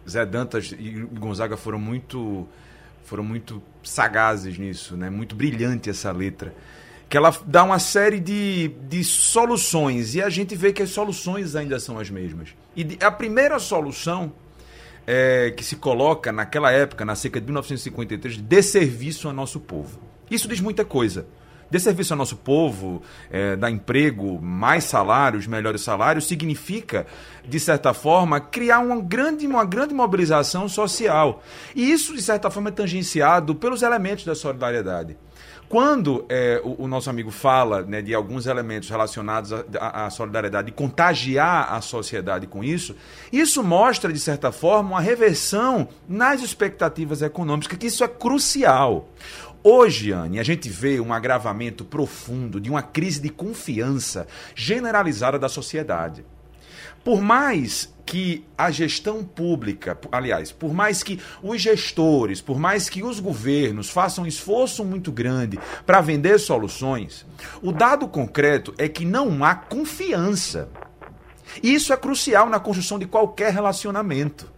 Zé 0.08 0.24
Dantas 0.24 0.72
e 0.78 1.06
Gonzaga 1.18 1.56
foram 1.56 1.78
muito 1.78 2.46
foram 3.04 3.24
muito 3.24 3.62
sagazes 3.82 4.58
nisso, 4.58 4.96
né? 4.96 5.08
Muito 5.08 5.34
brilhante 5.34 5.88
essa 5.88 6.12
letra 6.12 6.54
que 7.08 7.16
ela 7.16 7.34
dá 7.46 7.64
uma 7.64 7.78
série 7.78 8.20
de, 8.20 8.68
de 8.88 9.02
soluções 9.02 10.14
e 10.14 10.22
a 10.22 10.28
gente 10.28 10.54
vê 10.54 10.72
que 10.72 10.82
as 10.82 10.90
soluções 10.90 11.56
ainda 11.56 11.80
são 11.80 11.98
as 11.98 12.10
mesmas. 12.10 12.50
E 12.76 12.98
a 13.00 13.10
primeira 13.10 13.58
solução 13.58 14.32
é, 15.06 15.50
que 15.56 15.64
se 15.64 15.76
coloca 15.76 16.30
naquela 16.30 16.70
época, 16.70 17.02
na 17.04 17.14
seca 17.14 17.40
de 17.40 17.46
1953, 17.46 18.36
de 18.36 18.62
serviço 18.62 19.26
ao 19.26 19.32
nosso 19.32 19.58
povo. 19.58 19.98
Isso 20.30 20.46
diz 20.46 20.60
muita 20.60 20.84
coisa. 20.84 21.26
De 21.70 21.78
serviço 21.78 22.14
ao 22.14 22.18
nosso 22.18 22.36
povo, 22.36 23.02
é, 23.30 23.54
dar 23.56 23.70
emprego, 23.70 24.40
mais 24.40 24.84
salários, 24.84 25.46
melhores 25.46 25.82
salários, 25.82 26.26
significa, 26.26 27.06
de 27.46 27.60
certa 27.60 27.92
forma, 27.92 28.40
criar 28.40 28.80
uma 28.80 29.00
grande, 29.00 29.46
uma 29.46 29.64
grande 29.64 29.94
mobilização 29.94 30.68
social. 30.68 31.42
E 31.74 31.90
isso, 31.90 32.14
de 32.14 32.22
certa 32.22 32.50
forma, 32.50 32.68
é 32.68 32.72
tangenciado 32.72 33.54
pelos 33.54 33.82
elementos 33.82 34.24
da 34.24 34.34
solidariedade. 34.34 35.16
Quando 35.68 36.24
é, 36.30 36.62
o, 36.64 36.84
o, 36.84 36.88
nosso 36.88 37.10
amigo 37.10 37.30
fala 37.30 37.82
né, 37.82 38.00
de 38.00 38.14
alguns 38.14 38.46
elementos 38.46 38.88
relacionados 38.88 39.52
à 39.78 40.08
solidariedade 40.08 40.70
e 40.70 40.72
contagiar 40.72 41.74
a 41.74 41.80
sociedade 41.82 42.46
com 42.46 42.64
isso, 42.64 42.96
isso 43.30 43.62
mostra, 43.62 44.10
de 44.10 44.18
certa 44.18 44.50
forma, 44.50 44.90
uma 44.90 45.00
reversão 45.00 45.88
nas 46.08 46.42
expectativas 46.42 47.20
econômicas, 47.20 47.76
que 47.76 47.86
isso 47.86 48.02
é 48.02 48.08
crucial. 48.08 49.10
Hoje, 49.62 50.10
Anne, 50.10 50.40
a 50.40 50.42
gente 50.42 50.70
vê 50.70 51.00
um 51.00 51.12
agravamento 51.12 51.84
profundo 51.84 52.58
de 52.58 52.70
uma 52.70 52.80
crise 52.80 53.20
de 53.20 53.28
confiança 53.28 54.26
generalizada 54.54 55.38
da 55.38 55.50
sociedade. 55.50 56.24
Por 57.04 57.20
mais 57.20 57.92
que 58.08 58.42
a 58.56 58.70
gestão 58.70 59.22
pública, 59.22 59.98
aliás, 60.10 60.50
por 60.50 60.72
mais 60.72 61.02
que 61.02 61.20
os 61.42 61.60
gestores, 61.60 62.40
por 62.40 62.58
mais 62.58 62.88
que 62.88 63.02
os 63.02 63.20
governos 63.20 63.90
façam 63.90 64.24
um 64.24 64.26
esforço 64.26 64.82
muito 64.82 65.12
grande 65.12 65.58
para 65.84 66.00
vender 66.00 66.38
soluções, 66.38 67.26
o 67.60 67.70
dado 67.70 68.08
concreto 68.08 68.72
é 68.78 68.88
que 68.88 69.04
não 69.04 69.44
há 69.44 69.54
confiança. 69.54 70.70
Isso 71.62 71.92
é 71.92 71.98
crucial 71.98 72.48
na 72.48 72.58
construção 72.58 72.98
de 72.98 73.04
qualquer 73.04 73.52
relacionamento. 73.52 74.50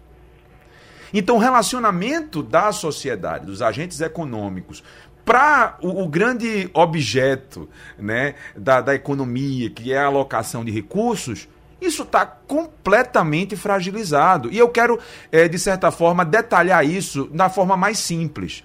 Então, 1.12 1.34
o 1.34 1.40
relacionamento 1.40 2.44
da 2.44 2.70
sociedade, 2.70 3.46
dos 3.46 3.60
agentes 3.60 4.00
econômicos, 4.00 4.80
para 5.24 5.76
o, 5.82 6.04
o, 6.04 6.08
grande 6.08 6.70
objeto 6.72 7.68
né, 7.98 8.36
da, 8.56 8.80
da 8.80 8.94
economia, 8.94 9.70
que 9.70 9.92
é 9.92 9.98
a 9.98 10.06
alocação 10.06 10.64
de 10.64 10.70
recursos, 10.70 11.48
isso 11.80 12.02
está 12.02 12.26
completamente 12.26 13.56
fragilizado. 13.56 14.50
E 14.52 14.58
eu 14.58 14.68
quero, 14.68 14.98
é, 15.32 15.48
de 15.48 15.58
certa 15.58 15.90
forma, 15.90 16.24
detalhar 16.24 16.84
isso 16.84 17.28
da 17.32 17.48
forma 17.48 17.76
mais 17.76 17.98
simples. 17.98 18.64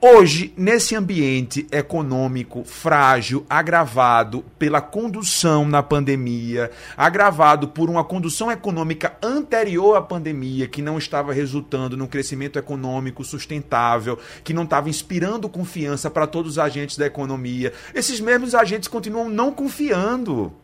Hoje, 0.00 0.54
nesse 0.56 0.94
ambiente 0.94 1.66
econômico 1.72 2.62
frágil, 2.62 3.44
agravado 3.50 4.44
pela 4.56 4.80
condução 4.80 5.66
na 5.66 5.82
pandemia, 5.82 6.70
agravado 6.96 7.66
por 7.66 7.90
uma 7.90 8.04
condução 8.04 8.48
econômica 8.48 9.16
anterior 9.20 9.96
à 9.96 10.00
pandemia, 10.00 10.68
que 10.68 10.80
não 10.80 10.98
estava 10.98 11.32
resultando 11.32 11.96
num 11.96 12.06
crescimento 12.06 12.60
econômico 12.60 13.24
sustentável, 13.24 14.16
que 14.44 14.54
não 14.54 14.62
estava 14.62 14.88
inspirando 14.88 15.48
confiança 15.48 16.08
para 16.08 16.28
todos 16.28 16.52
os 16.52 16.58
agentes 16.60 16.96
da 16.96 17.06
economia, 17.06 17.72
esses 17.92 18.20
mesmos 18.20 18.54
agentes 18.54 18.86
continuam 18.86 19.28
não 19.28 19.50
confiando. 19.50 20.54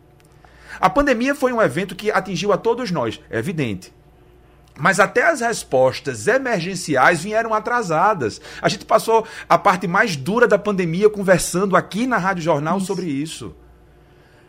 A 0.80 0.90
pandemia 0.90 1.34
foi 1.34 1.52
um 1.52 1.60
evento 1.60 1.94
que 1.94 2.10
atingiu 2.10 2.52
a 2.52 2.56
todos 2.56 2.90
nós, 2.90 3.20
é 3.30 3.38
evidente. 3.38 3.92
Mas 4.78 4.98
até 4.98 5.22
as 5.22 5.40
respostas 5.40 6.26
emergenciais 6.26 7.22
vieram 7.22 7.54
atrasadas. 7.54 8.40
A 8.60 8.68
gente 8.68 8.84
passou 8.84 9.24
a 9.48 9.56
parte 9.56 9.86
mais 9.86 10.16
dura 10.16 10.48
da 10.48 10.58
pandemia 10.58 11.08
conversando 11.08 11.76
aqui 11.76 12.06
na 12.06 12.18
Rádio 12.18 12.42
Jornal 12.42 12.78
isso. 12.78 12.86
sobre 12.86 13.06
isso. 13.06 13.54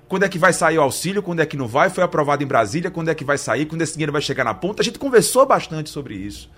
Quando 0.08 0.24
é 0.24 0.30
que 0.30 0.40
vai 0.40 0.54
sair 0.54 0.78
o 0.78 0.82
auxílio? 0.82 1.22
Quando 1.22 1.42
é 1.42 1.46
que 1.46 1.58
não 1.58 1.68
vai? 1.68 1.90
Foi 1.90 2.04
aprovado 2.04 2.44
em 2.44 2.48
Brasília? 2.48 2.92
Quando 2.92 3.10
é 3.10 3.16
que 3.16 3.24
vai 3.24 3.38
sair? 3.38 3.66
Quando 3.66 3.82
esse 3.82 3.94
dinheiro 3.94 4.12
vai 4.12 4.22
chegar 4.22 4.44
na 4.44 4.54
ponta? 4.54 4.82
A 4.82 4.86
gente 4.86 5.00
conversou 5.00 5.46
bastante 5.46 5.90
sobre 5.90 6.16
isso. 6.16 6.50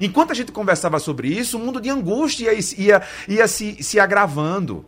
Enquanto 0.00 0.32
a 0.32 0.34
gente 0.34 0.52
conversava 0.52 0.98
sobre 0.98 1.28
isso, 1.28 1.56
o 1.56 1.60
mundo 1.60 1.80
de 1.80 1.88
angústia 1.88 2.52
ia, 2.52 2.60
ia, 2.78 3.02
ia 3.28 3.48
se, 3.48 3.82
se 3.82 4.00
agravando. 4.00 4.84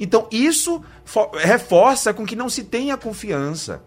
Então 0.00 0.26
isso 0.32 0.82
reforça 1.34 2.14
com 2.14 2.24
que 2.24 2.34
não 2.34 2.48
se 2.48 2.64
tenha 2.64 2.96
confiança. 2.96 3.82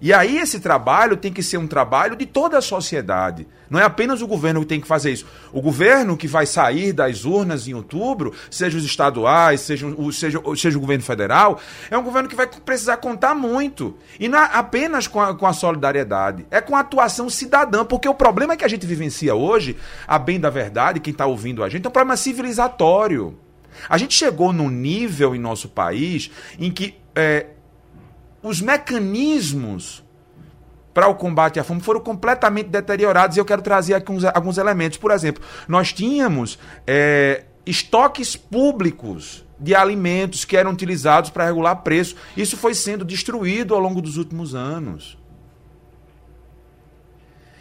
E 0.00 0.12
aí 0.12 0.38
esse 0.38 0.60
trabalho 0.60 1.16
tem 1.16 1.32
que 1.32 1.42
ser 1.42 1.58
um 1.58 1.66
trabalho 1.66 2.16
de 2.16 2.24
toda 2.24 2.58
a 2.58 2.62
sociedade. 2.62 3.48
Não 3.68 3.80
é 3.80 3.84
apenas 3.84 4.22
o 4.22 4.26
governo 4.26 4.60
que 4.60 4.66
tem 4.66 4.80
que 4.80 4.86
fazer 4.86 5.10
isso. 5.10 5.26
O 5.52 5.60
governo 5.60 6.16
que 6.16 6.28
vai 6.28 6.46
sair 6.46 6.92
das 6.92 7.24
urnas 7.24 7.66
em 7.66 7.74
outubro, 7.74 8.32
seja 8.50 8.78
os 8.78 8.84
estaduais, 8.84 9.60
seja 9.60 9.86
o, 9.86 10.12
seja, 10.12 10.40
seja 10.56 10.78
o 10.78 10.80
governo 10.80 11.02
federal, 11.02 11.60
é 11.90 11.98
um 11.98 12.02
governo 12.02 12.28
que 12.28 12.36
vai 12.36 12.46
precisar 12.46 12.98
contar 12.98 13.34
muito. 13.34 13.96
E 14.18 14.28
não 14.28 14.38
é 14.38 14.48
apenas 14.52 15.06
com 15.06 15.20
a, 15.20 15.34
com 15.34 15.46
a 15.46 15.52
solidariedade, 15.52 16.46
é 16.50 16.60
com 16.60 16.76
a 16.76 16.80
atuação 16.80 17.28
cidadã, 17.28 17.84
porque 17.84 18.08
o 18.08 18.14
problema 18.14 18.56
que 18.56 18.64
a 18.64 18.68
gente 18.68 18.86
vivencia 18.86 19.34
hoje, 19.34 19.76
a 20.06 20.18
bem 20.18 20.38
da 20.38 20.48
verdade, 20.48 21.00
quem 21.00 21.10
está 21.10 21.26
ouvindo 21.26 21.64
a 21.64 21.68
gente, 21.68 21.84
é 21.84 21.88
um 21.88 21.92
problema 21.92 22.16
civilizatório. 22.16 23.36
A 23.88 23.98
gente 23.98 24.14
chegou 24.14 24.52
num 24.52 24.68
nível 24.68 25.34
em 25.34 25.38
nosso 25.38 25.68
país 25.68 26.30
em 26.58 26.70
que 26.70 26.94
é, 27.14 27.46
os 28.42 28.60
mecanismos 28.60 30.04
para 30.94 31.06
o 31.06 31.14
combate 31.14 31.60
à 31.60 31.64
fome 31.64 31.80
foram 31.80 32.00
completamente 32.00 32.68
deteriorados 32.68 33.36
e 33.36 33.40
eu 33.40 33.44
quero 33.44 33.62
trazer 33.62 33.94
aqui 33.94 34.10
uns, 34.10 34.24
alguns 34.24 34.58
elementos. 34.58 34.98
Por 34.98 35.10
exemplo, 35.10 35.42
nós 35.68 35.92
tínhamos 35.92 36.58
é, 36.86 37.44
estoques 37.64 38.34
públicos 38.34 39.44
de 39.60 39.74
alimentos 39.74 40.44
que 40.44 40.56
eram 40.56 40.70
utilizados 40.70 41.30
para 41.30 41.44
regular 41.44 41.76
preço. 41.82 42.16
Isso 42.36 42.56
foi 42.56 42.74
sendo 42.74 43.04
destruído 43.04 43.74
ao 43.74 43.80
longo 43.80 44.00
dos 44.00 44.16
últimos 44.16 44.54
anos. 44.54 45.18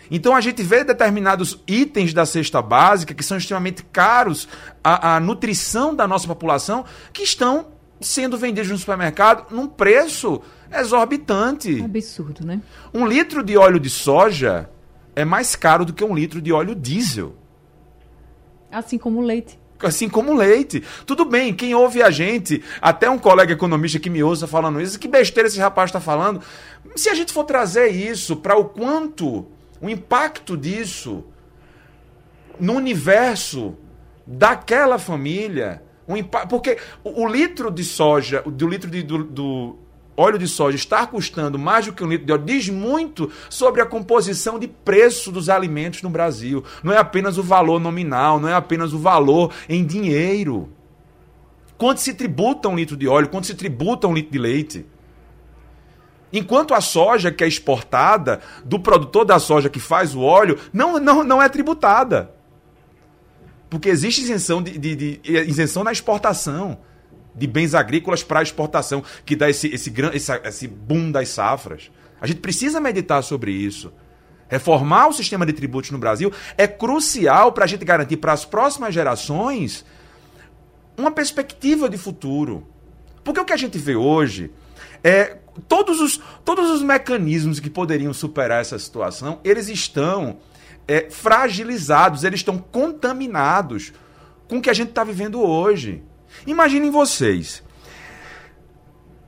Então 0.09 0.35
a 0.35 0.41
gente 0.41 0.63
vê 0.63 0.83
determinados 0.83 1.61
itens 1.67 2.13
da 2.13 2.25
cesta 2.25 2.61
básica 2.61 3.13
que 3.13 3.23
são 3.23 3.37
extremamente 3.37 3.83
caros 3.83 4.47
à, 4.83 5.15
à 5.15 5.19
nutrição 5.19 5.95
da 5.95 6.07
nossa 6.07 6.27
população 6.27 6.85
que 7.11 7.23
estão 7.23 7.67
sendo 7.99 8.37
vendidos 8.37 8.69
no 8.69 8.77
supermercado 8.77 9.53
num 9.53 9.67
preço 9.67 10.41
exorbitante. 10.71 11.81
Absurdo, 11.83 12.45
né? 12.45 12.61
Um 12.93 13.05
litro 13.05 13.43
de 13.43 13.57
óleo 13.57 13.79
de 13.79 13.89
soja 13.89 14.69
é 15.15 15.25
mais 15.25 15.55
caro 15.55 15.83
do 15.83 15.93
que 15.93 16.03
um 16.03 16.13
litro 16.13 16.41
de 16.41 16.51
óleo 16.51 16.75
diesel. 16.75 17.35
Assim 18.71 18.97
como 18.97 19.19
o 19.19 19.21
leite. 19.21 19.59
Assim 19.81 20.09
como 20.09 20.33
leite. 20.33 20.83
Tudo 21.05 21.23
bem, 21.23 21.53
quem 21.53 21.73
ouve 21.73 22.01
a 22.01 22.09
gente, 22.09 22.63
até 22.81 23.09
um 23.09 23.17
colega 23.17 23.53
economista 23.53 23.99
que 23.99 24.09
me 24.09 24.23
ouça 24.23 24.47
falando 24.47 24.81
isso, 24.81 24.99
que 24.99 25.07
besteira 25.07 25.47
esse 25.47 25.59
rapaz 25.59 25.89
está 25.89 25.99
falando. 25.99 26.41
Se 26.95 27.09
a 27.09 27.13
gente 27.13 27.31
for 27.31 27.43
trazer 27.43 27.89
isso 27.89 28.35
para 28.35 28.57
o 28.57 28.65
quanto 28.65 29.45
o 29.81 29.89
impacto 29.89 30.57
disso 30.57 31.24
no 32.60 32.74
universo 32.74 33.75
daquela 34.25 34.98
família. 34.98 35.84
Um 36.07 36.22
porque 36.24 36.77
o, 37.03 37.24
o, 37.24 37.27
litro 37.27 37.69
de 37.69 37.84
soja, 37.84 38.41
do 38.41 38.67
litro 38.67 38.89
de, 38.89 39.03
do, 39.03 39.24
do, 39.24 39.77
óleo 40.15 40.39
de 40.39 40.48
soja 40.48 40.75
estar 40.75 41.07
custando 41.07 41.60
mais 41.60 41.86
do 41.86 41.93
que 41.93 42.03
um 42.03 42.07
litro 42.07 42.25
de 42.25 42.34
óleo 42.34 42.46
diz 42.46 42.69
muito 42.69 43.29
sobre 43.50 43.81
a 43.81 43.86
composição 43.86 44.57
de 44.57 44.67
preço 44.67 45.31
dos 45.31 45.50
alimentos 45.50 46.01
no 46.01 46.10
Brasil. 46.10 46.63
Não 46.81 46.91
é 46.93 46.98
apenas 46.98 47.38
o 47.38 47.43
valor 47.43 47.79
nominal, 47.79 48.39
não 48.39 48.50
é 48.50 48.53
apenas 48.53 48.93
o 48.93 48.98
valor 48.98 49.53
em 49.69 49.86
dinheiro. 49.86 50.69
quanto 51.77 52.01
se 52.01 52.13
tributa 52.13 52.67
um 52.67 52.75
litro 52.75 52.98
de 52.98 53.07
óleo, 53.07 53.29
quanto 53.29 53.46
se 53.46 53.53
tributa 53.53 54.07
um 54.07 54.13
litro 54.13 54.31
de 54.31 54.39
leite. 54.39 54.86
Enquanto 56.31 56.74
a 56.74 56.81
soja 56.81 57.31
que 57.31 57.43
é 57.43 57.48
exportada, 57.48 58.41
do 58.65 58.79
produtor 58.79 59.24
da 59.24 59.39
soja 59.39 59.69
que 59.69 59.79
faz 59.79 60.13
o 60.13 60.22
óleo, 60.22 60.60
não, 60.74 61.00
não, 61.00 61.24
não 61.24 61.41
é 61.41 61.48
tributada. 61.48 62.31
Porque 63.69 63.89
existe 63.89 64.22
isenção, 64.22 64.62
de, 64.62 64.77
de, 64.77 64.96
de 64.96 65.22
isenção 65.48 65.84
na 65.84 65.91
exportação 65.91 66.79
de 67.38 67.46
bens 67.46 67.75
agrícolas 67.75 68.24
para 68.24 68.41
exportação, 68.41 69.03
que 69.24 69.36
dá 69.36 69.48
esse, 69.48 69.67
esse, 69.67 69.93
esse, 70.13 70.31
esse 70.43 70.67
boom 70.67 71.12
das 71.12 71.29
safras. 71.29 71.91
A 72.19 72.25
gente 72.25 72.39
precisa 72.39 72.79
meditar 72.79 73.24
sobre 73.24 73.51
isso. 73.51 73.93
Reformar 74.50 75.07
o 75.07 75.13
sistema 75.13 75.46
de 75.46 75.53
tributos 75.53 75.91
no 75.91 76.00
Brasil 76.00 76.34
é 76.57 76.67
crucial 76.67 77.51
para 77.51 77.65
a 77.65 77.67
gente 77.67 77.86
garantir 77.86 78.17
para 78.17 78.34
as 78.34 78.43
próximas 78.43 78.93
gerações 78.93 79.86
uma 80.98 81.12
perspectiva 81.12 81.88
de 81.88 81.98
futuro. 81.98 82.65
Porque 83.24 83.39
o 83.39 83.46
que 83.46 83.53
a 83.53 83.57
gente 83.57 83.77
vê 83.77 83.96
hoje 83.96 84.51
é 85.04 85.38
todos 85.68 86.00
os, 86.00 86.22
todos 86.46 86.70
os 86.70 86.82
mecanismos 86.84 87.60
que 87.60 87.70
poderiam 87.70 88.13
superar 88.13 88.62
essa 88.62 88.77
situação, 88.77 89.39
eles 89.44 89.68
estão 89.70 90.38
é, 90.88 91.10
fragilizados, 91.10 92.24
eles 92.24 92.39
estão 92.39 92.58
contaminados 92.58 93.94
com 94.48 94.58
o 94.58 94.62
que 94.62 94.70
a 94.70 94.74
gente 94.74 94.89
está 94.89 95.04
vivendo 95.04 95.42
hoje. 95.42 96.04
Imaginem 96.46 96.92
vocês. 96.92 97.63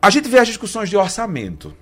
A 0.02 0.10
gente 0.10 0.30
vê 0.30 0.40
as 0.40 0.48
discussões 0.48 0.90
de 0.90 0.96
orçamento. 0.96 1.76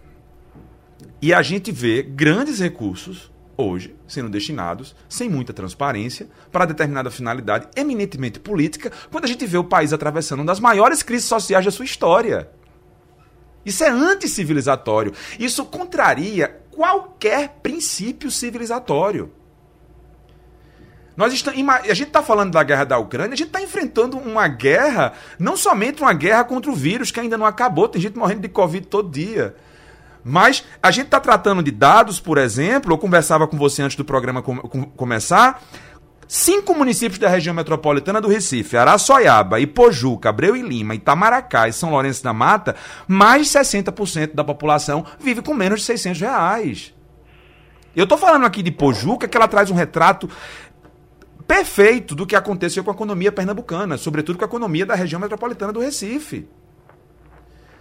E 1.21 1.33
a 1.33 1.41
gente 1.41 1.71
vê 1.71 2.01
grandes 2.01 2.59
recursos 2.59 3.31
hoje 3.57 3.95
sendo 4.07 4.29
destinados, 4.29 4.95
sem 5.09 5.27
muita 5.27 5.51
transparência, 5.51 6.27
para 6.51 6.65
determinada 6.65 7.09
finalidade 7.09 7.67
eminentemente 7.75 8.39
política, 8.39 8.91
quando 9.11 9.25
a 9.25 9.27
gente 9.27 9.45
vê 9.45 9.57
o 9.57 9.63
país 9.63 9.91
atravessando 9.91 10.39
uma 10.39 10.45
das 10.45 10.59
maiores 10.59 11.01
crises 11.01 11.27
sociais 11.27 11.65
da 11.65 11.71
sua 11.71 11.85
história. 11.85 12.49
Isso 13.67 13.83
é 13.83 13.89
anticivilizatório. 13.89 15.11
Isso 15.37 15.65
contraria 15.65 16.61
qualquer 16.71 17.59
princípio 17.61 18.31
civilizatório. 18.31 19.29
Nós 21.17 21.33
estamos, 21.33 21.59
a 21.69 21.93
gente 21.93 22.07
está 22.07 22.23
falando 22.23 22.53
da 22.53 22.63
guerra 22.63 22.85
da 22.85 22.97
Ucrânia, 22.97 23.33
a 23.33 23.35
gente 23.35 23.47
está 23.47 23.61
enfrentando 23.61 24.17
uma 24.17 24.47
guerra, 24.47 25.13
não 25.37 25.57
somente 25.57 26.01
uma 26.01 26.13
guerra 26.13 26.45
contra 26.45 26.71
o 26.71 26.75
vírus, 26.75 27.11
que 27.11 27.19
ainda 27.19 27.37
não 27.37 27.45
acabou, 27.45 27.89
tem 27.89 28.01
gente 28.01 28.17
morrendo 28.17 28.41
de 28.41 28.47
Covid 28.47 28.87
todo 28.87 29.09
dia. 29.09 29.53
Mas 30.23 30.63
a 30.81 30.89
gente 30.89 31.05
está 31.07 31.19
tratando 31.19 31.61
de 31.61 31.71
dados, 31.71 32.21
por 32.21 32.37
exemplo, 32.37 32.93
eu 32.93 32.97
conversava 32.97 33.47
com 33.47 33.57
você 33.57 33.81
antes 33.81 33.97
do 33.97 34.05
programa 34.05 34.41
com, 34.41 34.57
com, 34.59 34.83
começar. 34.83 35.61
Cinco 36.27 36.75
municípios 36.75 37.19
da 37.19 37.29
região 37.29 37.55
metropolitana 37.55 38.19
do 38.19 38.27
Recife, 38.27 38.75
Araçoiaba, 38.75 39.61
Ipojuca, 39.61 40.27
Abreu 40.29 40.57
e 40.57 40.61
Lima, 40.61 40.93
Itamaracá 40.93 41.69
e 41.69 41.73
São 41.73 41.91
Lourenço 41.91 42.21
da 42.21 42.33
Mata, 42.33 42.75
mais 43.07 43.47
de 43.47 43.57
60% 43.57 44.33
da 44.33 44.43
população 44.43 45.05
vive 45.19 45.41
com 45.41 45.53
menos 45.53 45.79
de 45.79 45.85
600 45.85 46.19
reais. 46.19 46.93
Eu 47.95 48.03
estou 48.03 48.17
falando 48.17 48.45
aqui 48.45 48.61
de 48.61 48.71
Pojuca, 48.71 49.27
que 49.27 49.37
ela 49.37 49.47
traz 49.47 49.71
um 49.71 49.75
retrato 49.75 50.29
perfeito 51.47 52.13
do 52.13 52.27
que 52.27 52.35
aconteceu 52.35 52.83
com 52.83 52.91
a 52.91 52.93
economia 52.93 53.31
pernambucana, 53.31 53.97
sobretudo 53.97 54.37
com 54.37 54.43
a 54.43 54.47
economia 54.47 54.85
da 54.85 54.95
região 54.95 55.21
metropolitana 55.21 55.71
do 55.71 55.79
Recife. 55.79 56.47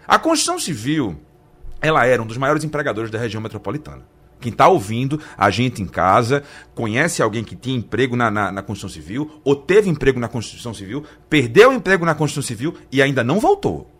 A 0.06 0.20
construção 0.20 0.58
civil, 0.58 1.20
ela 1.80 2.06
era 2.06 2.22
um 2.22 2.26
dos 2.26 2.38
maiores 2.38 2.62
empregadores 2.62 3.10
da 3.10 3.18
região 3.18 3.42
metropolitana. 3.42 4.06
Quem 4.40 4.52
está 4.52 4.68
ouvindo, 4.68 5.20
a 5.36 5.50
gente 5.50 5.82
em 5.82 5.86
casa, 5.86 6.42
conhece 6.74 7.22
alguém 7.22 7.42
que 7.42 7.56
tinha 7.56 7.76
emprego 7.76 8.14
na, 8.14 8.30
na, 8.30 8.52
na, 8.52 8.62
construção 8.62 8.90
civil, 8.90 9.40
ou 9.42 9.56
teve 9.56 9.88
emprego 9.88 10.20
na 10.20 10.28
construção 10.28 10.74
civil, 10.74 11.04
perdeu 11.28 11.70
o 11.70 11.72
emprego 11.72 12.04
na 12.04 12.14
construção 12.14 12.42
civil 12.42 12.74
e 12.92 13.00
ainda 13.00 13.24
não 13.24 13.40
voltou. 13.40 13.90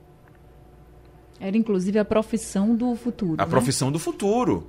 Era 1.40 1.56
inclusive 1.56 1.98
a 1.98 2.04
profissão 2.04 2.74
do 2.74 2.94
futuro. 2.94 3.34
A 3.38 3.44
né? 3.44 3.50
profissão 3.50 3.90
do 3.90 3.98
futuro. 3.98 4.66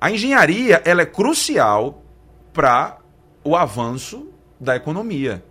A 0.00 0.10
engenharia 0.10 0.80
ela 0.84 1.02
é 1.02 1.06
crucial 1.06 2.02
para 2.52 2.98
o 3.42 3.56
avanço 3.56 4.28
da 4.60 4.76
economia. 4.76 5.44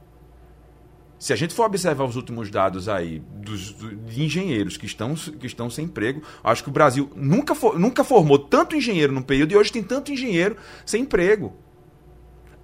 Se 1.20 1.34
a 1.34 1.36
gente 1.36 1.54
for 1.54 1.66
observar 1.66 2.06
os 2.06 2.16
últimos 2.16 2.52
dados 2.52 2.88
aí 2.88 3.20
dos, 3.20 3.76
de 4.06 4.24
engenheiros 4.24 4.78
que 4.78 4.86
estão, 4.86 5.16
que 5.16 5.48
estão 5.48 5.70
sem 5.70 5.86
emprego, 5.86 6.22
acho 6.44 6.64
que 6.64 6.70
o 6.70 6.72
Brasil 6.72 7.12
nunca, 7.16 7.56
for, 7.56 7.80
nunca 7.80 8.04
formou 8.04 8.38
tanto 8.38 8.76
engenheiro 8.76 9.12
num 9.12 9.24
período 9.24 9.52
e 9.52 9.58
hoje 9.58 9.72
tem 9.72 9.82
tanto 9.82 10.12
engenheiro 10.12 10.56
sem 10.86 11.02
emprego. 11.02 11.56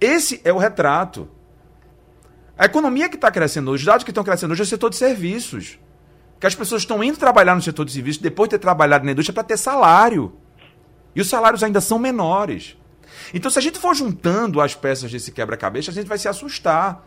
Esse 0.00 0.40
é 0.44 0.52
o 0.52 0.58
retrato. 0.58 1.28
A 2.56 2.66
economia 2.66 3.08
que 3.08 3.16
está 3.16 3.30
crescendo 3.30 3.72
hoje, 3.72 3.82
os 3.82 3.86
dados 3.86 4.04
que 4.04 4.10
estão 4.12 4.22
crescendo 4.22 4.52
hoje 4.52 4.62
é 4.62 4.64
o 4.64 4.66
setor 4.66 4.90
de 4.90 4.96
serviços. 4.96 5.78
Que 6.38 6.46
as 6.46 6.54
pessoas 6.54 6.82
estão 6.82 7.02
indo 7.02 7.18
trabalhar 7.18 7.56
no 7.56 7.62
setor 7.62 7.84
de 7.84 7.92
serviços 7.92 8.22
depois 8.22 8.48
de 8.48 8.56
ter 8.56 8.60
trabalhado 8.60 9.04
na 9.04 9.12
indústria 9.12 9.34
para 9.34 9.42
ter 9.42 9.56
salário. 9.56 10.32
E 11.14 11.20
os 11.20 11.28
salários 11.28 11.62
ainda 11.64 11.80
são 11.80 11.98
menores. 11.98 12.76
Então, 13.32 13.50
se 13.50 13.58
a 13.58 13.62
gente 13.62 13.78
for 13.78 13.94
juntando 13.94 14.60
as 14.60 14.74
peças 14.74 15.10
desse 15.10 15.32
quebra-cabeça, 15.32 15.90
a 15.90 15.94
gente 15.94 16.06
vai 16.06 16.18
se 16.18 16.28
assustar. 16.28 17.04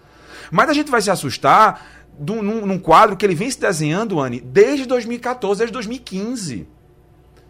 Mas 0.52 0.70
a 0.70 0.74
gente 0.74 0.92
vai 0.92 1.02
se 1.02 1.10
assustar 1.10 1.86
num, 2.20 2.66
num 2.66 2.80
quadro 2.80 3.16
que 3.16 3.26
ele 3.26 3.36
vem 3.36 3.50
se 3.50 3.60
desenhando, 3.60 4.20
Anne, 4.20 4.42
desde 4.42 4.86
2014, 4.86 5.60
desde 5.60 5.74
2015. 5.74 6.68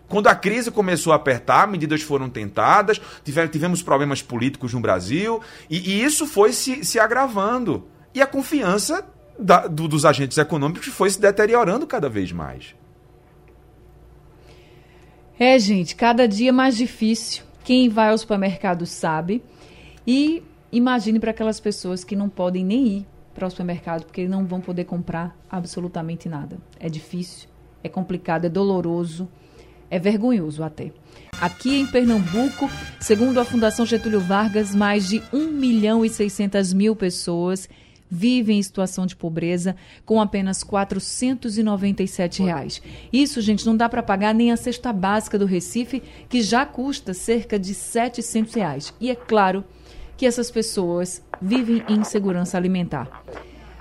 Quando 0.08 0.28
a 0.28 0.36
crise 0.36 0.72
começou 0.72 1.12
a 1.12 1.18
apertar, 1.18 1.68
medidas 1.68 2.02
foram 2.02 2.30
tentadas, 2.30 3.00
tivemos, 3.24 3.52
tivemos 3.52 3.84
problemas 3.84 4.22
políticos 4.22 4.74
no 4.74 4.80
Brasil, 4.80 5.42
e, 5.70 5.78
e 5.78 6.04
isso 6.04 6.26
foi 6.26 6.54
se, 6.54 6.84
se, 6.86 6.98
agravando. 7.00 7.88
E 8.14 8.22
a 8.22 8.28
confiança 8.28 9.06
da, 9.38 9.68
do, 9.68 9.88
dos 9.88 10.06
agentes 10.06 10.38
econômicos 10.38 10.88
foi 10.88 11.10
se 11.10 11.20
deteriorando 11.20 11.86
cada 11.86 12.08
vez 12.08 12.32
mais. 12.32 12.74
É, 15.38 15.60
gente, 15.60 15.96
cada 15.96 16.28
dia 16.28 16.54
mais 16.54 16.78
difícil. 16.78 17.44
Quem 17.64 17.90
vai 17.90 18.10
ao 18.10 18.18
supermercado 18.18 18.86
sabe. 18.86 19.44
E 20.06 20.42
imagine 20.72 21.20
para 21.20 21.32
aquelas 21.32 21.60
pessoas 21.60 22.04
que 22.04 22.16
não 22.16 22.30
podem 22.30 22.64
nem 22.64 22.88
ir 22.88 23.08
para 23.34 23.48
o 23.48 23.50
supermercado 23.50 24.06
porque 24.06 24.28
não 24.28 24.46
vão 24.46 24.60
poder 24.60 24.86
comprar 24.86 25.38
absolutamente 25.50 26.28
nada. 26.28 26.58
É 26.80 26.90
difícil, 26.90 27.48
é 27.84 27.90
complicado, 27.90 28.46
é 28.46 28.50
doloroso, 28.50 29.30
é 29.90 30.00
vergonhoso 30.00 30.64
até. 30.64 30.92
Aqui 31.40 31.80
em 31.80 31.86
Pernambuco, 31.86 32.70
segundo 33.00 33.40
a 33.40 33.46
Fundação 33.46 33.86
Getúlio 33.86 34.20
Vargas, 34.20 34.74
mais 34.74 35.08
de 35.08 35.22
1 35.32 35.52
milhão 35.52 36.04
e 36.04 36.10
600 36.10 36.74
mil 36.74 36.96
pessoas 36.96 37.70
vivem 38.10 38.60
em 38.60 38.64
situação 38.64 39.06
de 39.06 39.16
pobreza 39.16 39.76
com 40.06 40.20
apenas 40.22 40.64
497 40.64 42.42
reais. 42.42 42.82
Isso, 43.12 43.42
gente, 43.42 43.66
não 43.66 43.76
dá 43.76 43.88
para 43.90 44.02
pagar 44.02 44.34
nem 44.34 44.52
a 44.52 44.58
cesta 44.58 44.94
básica 44.94 45.38
do 45.38 45.46
Recife, 45.46 46.02
que 46.30 46.42
já 46.42 46.66
custa 46.66 47.14
cerca 47.14 47.60
de 47.60 47.74
700 47.74 48.54
reais. 48.54 48.94
E 49.00 49.12
é 49.12 49.16
claro 49.16 49.64
que 50.18 50.26
essas 50.26 50.50
pessoas 50.50 51.24
vivem 51.40 51.84
em 51.88 52.00
insegurança 52.00 52.58
alimentar. 52.58 53.24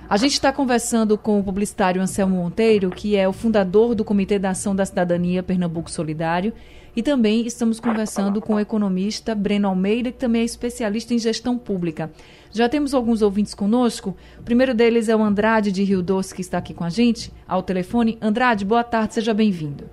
A 0.09 0.15
gente 0.15 0.33
está 0.33 0.53
conversando 0.53 1.17
com 1.17 1.37
o 1.37 1.43
publicitário 1.43 2.01
Anselmo 2.01 2.37
Monteiro, 2.37 2.89
que 2.89 3.17
é 3.17 3.27
o 3.27 3.33
fundador 3.33 3.93
do 3.93 4.05
Comitê 4.05 4.39
da 4.39 4.51
Ação 4.51 4.73
da 4.73 4.85
Cidadania 4.85 5.43
Pernambuco 5.43 5.91
Solidário, 5.91 6.53
e 6.95 7.03
também 7.03 7.45
estamos 7.45 7.79
conversando 7.79 8.41
com 8.41 8.55
o 8.55 8.59
economista 8.59 9.35
Breno 9.35 9.67
Almeida, 9.67 10.09
que 10.09 10.17
também 10.17 10.43
é 10.43 10.45
especialista 10.45 11.13
em 11.13 11.19
gestão 11.19 11.57
pública. 11.57 12.09
Já 12.51 12.69
temos 12.69 12.93
alguns 12.93 13.21
ouvintes 13.21 13.53
conosco. 13.53 14.15
O 14.39 14.43
primeiro 14.43 14.73
deles 14.73 15.09
é 15.09 15.15
o 15.15 15.21
Andrade 15.21 15.71
de 15.71 15.83
Rio 15.83 16.01
Doce, 16.01 16.33
que 16.33 16.41
está 16.41 16.57
aqui 16.57 16.73
com 16.73 16.85
a 16.85 16.89
gente, 16.89 17.31
ao 17.45 17.61
telefone. 17.61 18.17
Andrade, 18.21 18.63
boa 18.63 18.83
tarde, 18.85 19.15
seja 19.15 19.33
bem-vindo. 19.33 19.89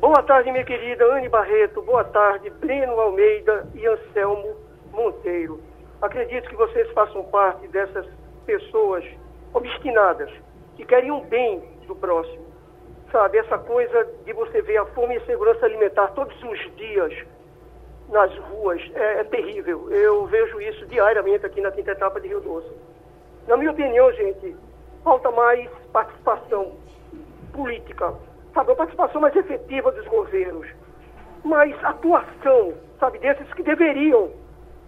Boa 0.00 0.22
tarde, 0.22 0.50
minha 0.50 0.64
querida 0.64 1.04
Anne 1.04 1.28
Barreto. 1.28 1.82
Boa 1.82 2.04
tarde, 2.04 2.50
Breno 2.60 2.92
Almeida 2.98 3.68
e 3.74 3.86
Anselmo 3.86 4.67
Monteiro. 4.98 5.60
Acredito 6.02 6.48
que 6.48 6.56
vocês 6.56 6.90
façam 6.90 7.22
parte 7.24 7.68
dessas 7.68 8.04
pessoas 8.44 9.04
obstinadas 9.54 10.30
que 10.76 10.84
querem 10.84 11.12
um 11.12 11.20
bem 11.20 11.60
do 11.86 11.94
próximo. 11.94 12.46
Sabe, 13.12 13.38
essa 13.38 13.56
coisa 13.56 14.06
de 14.24 14.32
você 14.32 14.60
ver 14.60 14.78
a 14.78 14.86
fome 14.86 15.14
e 15.14 15.18
a 15.18 15.24
segurança 15.24 15.64
alimentar 15.64 16.08
todos 16.08 16.36
os 16.42 16.76
dias 16.76 17.12
nas 18.08 18.36
ruas 18.50 18.82
é, 18.94 19.20
é, 19.20 19.24
terrível. 19.24 19.90
Eu 19.90 20.26
vejo 20.26 20.60
isso 20.60 20.84
diariamente 20.86 21.46
aqui 21.46 21.60
na 21.60 21.70
quinta 21.70 21.92
etapa 21.92 22.20
de 22.20 22.28
Rio 22.28 22.40
Doce. 22.40 22.70
Na 23.46 23.56
minha 23.56 23.70
opinião, 23.70 24.12
gente, 24.12 24.54
falta 25.04 25.30
mais 25.30 25.70
participação 25.92 26.72
política, 27.52 28.14
sabe, 28.52 28.72
a 28.72 28.76
participação 28.76 29.20
mais 29.20 29.34
efetiva 29.34 29.90
dos 29.92 30.06
governos, 30.06 30.68
mais 31.44 31.74
atuação, 31.82 32.74
sabe, 32.98 33.18
desses 33.18 33.50
que 33.54 33.62
deveriam 33.62 34.30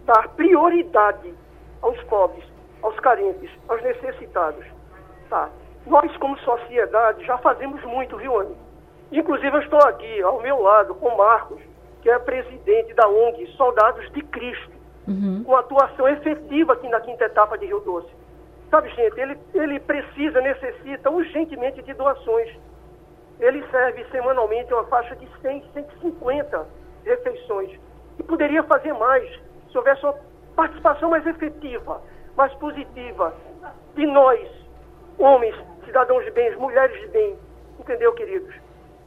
dar 0.05 0.29
prioridade 0.29 1.33
aos 1.81 2.01
pobres, 2.03 2.43
aos 2.81 2.99
carentes, 2.99 3.49
aos 3.67 3.81
necessitados. 3.81 4.65
Tá? 5.29 5.49
Nós, 5.85 6.15
como 6.17 6.37
sociedade, 6.39 7.25
já 7.25 7.37
fazemos 7.37 7.83
muito, 7.83 8.17
viu, 8.17 8.39
Anny? 8.39 8.55
Inclusive, 9.11 9.55
eu 9.55 9.61
estou 9.61 9.79
aqui, 9.79 10.21
ao 10.21 10.41
meu 10.41 10.61
lado, 10.61 10.95
com 10.95 11.15
Marcos, 11.17 11.61
que 12.01 12.09
é 12.09 12.17
presidente 12.19 12.93
da 12.93 13.07
ONG 13.07 13.45
Soldados 13.57 14.09
de 14.11 14.21
Cristo, 14.23 14.71
uhum. 15.07 15.43
com 15.43 15.55
atuação 15.55 16.07
efetiva 16.07 16.73
aqui 16.73 16.87
na 16.87 17.01
quinta 17.01 17.25
etapa 17.25 17.57
de 17.57 17.65
Rio 17.65 17.79
Doce. 17.81 18.09
Sabe, 18.69 18.89
gente, 18.89 19.19
ele, 19.19 19.37
ele 19.53 19.79
precisa, 19.81 20.39
necessita 20.39 21.09
urgentemente 21.09 21.81
de 21.81 21.93
doações. 21.93 22.49
Ele 23.39 23.63
serve 23.69 24.05
semanalmente 24.11 24.73
uma 24.73 24.85
faixa 24.85 25.15
de 25.15 25.27
100, 25.41 25.65
150 25.73 26.67
refeições. 27.03 27.77
E 28.17 28.23
poderia 28.23 28.63
fazer 28.63 28.93
mais 28.93 29.29
se 29.71 29.77
houvesse 29.77 30.03
uma 30.03 30.15
participação 30.55 31.09
mais 31.09 31.25
efetiva, 31.25 32.01
mais 32.35 32.53
positiva 32.55 33.33
de 33.95 34.05
nós, 34.05 34.47
homens, 35.17 35.55
cidadãos 35.85 36.25
de 36.25 36.31
bens, 36.31 36.57
mulheres 36.57 36.99
de 37.01 37.07
bem. 37.07 37.37
Entendeu, 37.79 38.11
queridos? 38.13 38.53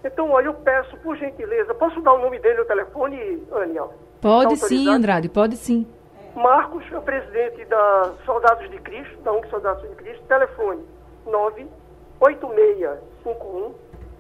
Então, 0.05 0.31
olha, 0.31 0.47
eu 0.47 0.55
peço, 0.55 0.97
por 0.99 1.17
gentileza, 1.17 1.75
posso 1.75 2.01
dar 2.03 2.15
o 2.15 2.19
nome 2.19 2.39
dele 2.39 2.59
no 2.59 2.65
telefone, 2.65 3.43
Ania? 3.53 3.85
Pode 4.21 4.61
tá 4.61 4.67
sim, 4.67 4.89
Andrade, 4.89 5.29
pode 5.29 5.57
sim. 5.57 5.87
Marcos 6.35 6.85
é 6.93 6.99
o 6.99 7.03
presidente 7.03 7.65
da 7.67 8.13
Soldados 8.25 8.69
de 8.71 8.79
Cristo, 8.81 9.17
da 9.23 9.33
UNG 9.33 9.49
Soldados 9.49 9.89
de 9.89 9.95
Cristo, 9.97 10.25
telefone 10.27 10.83
98651 11.27 13.75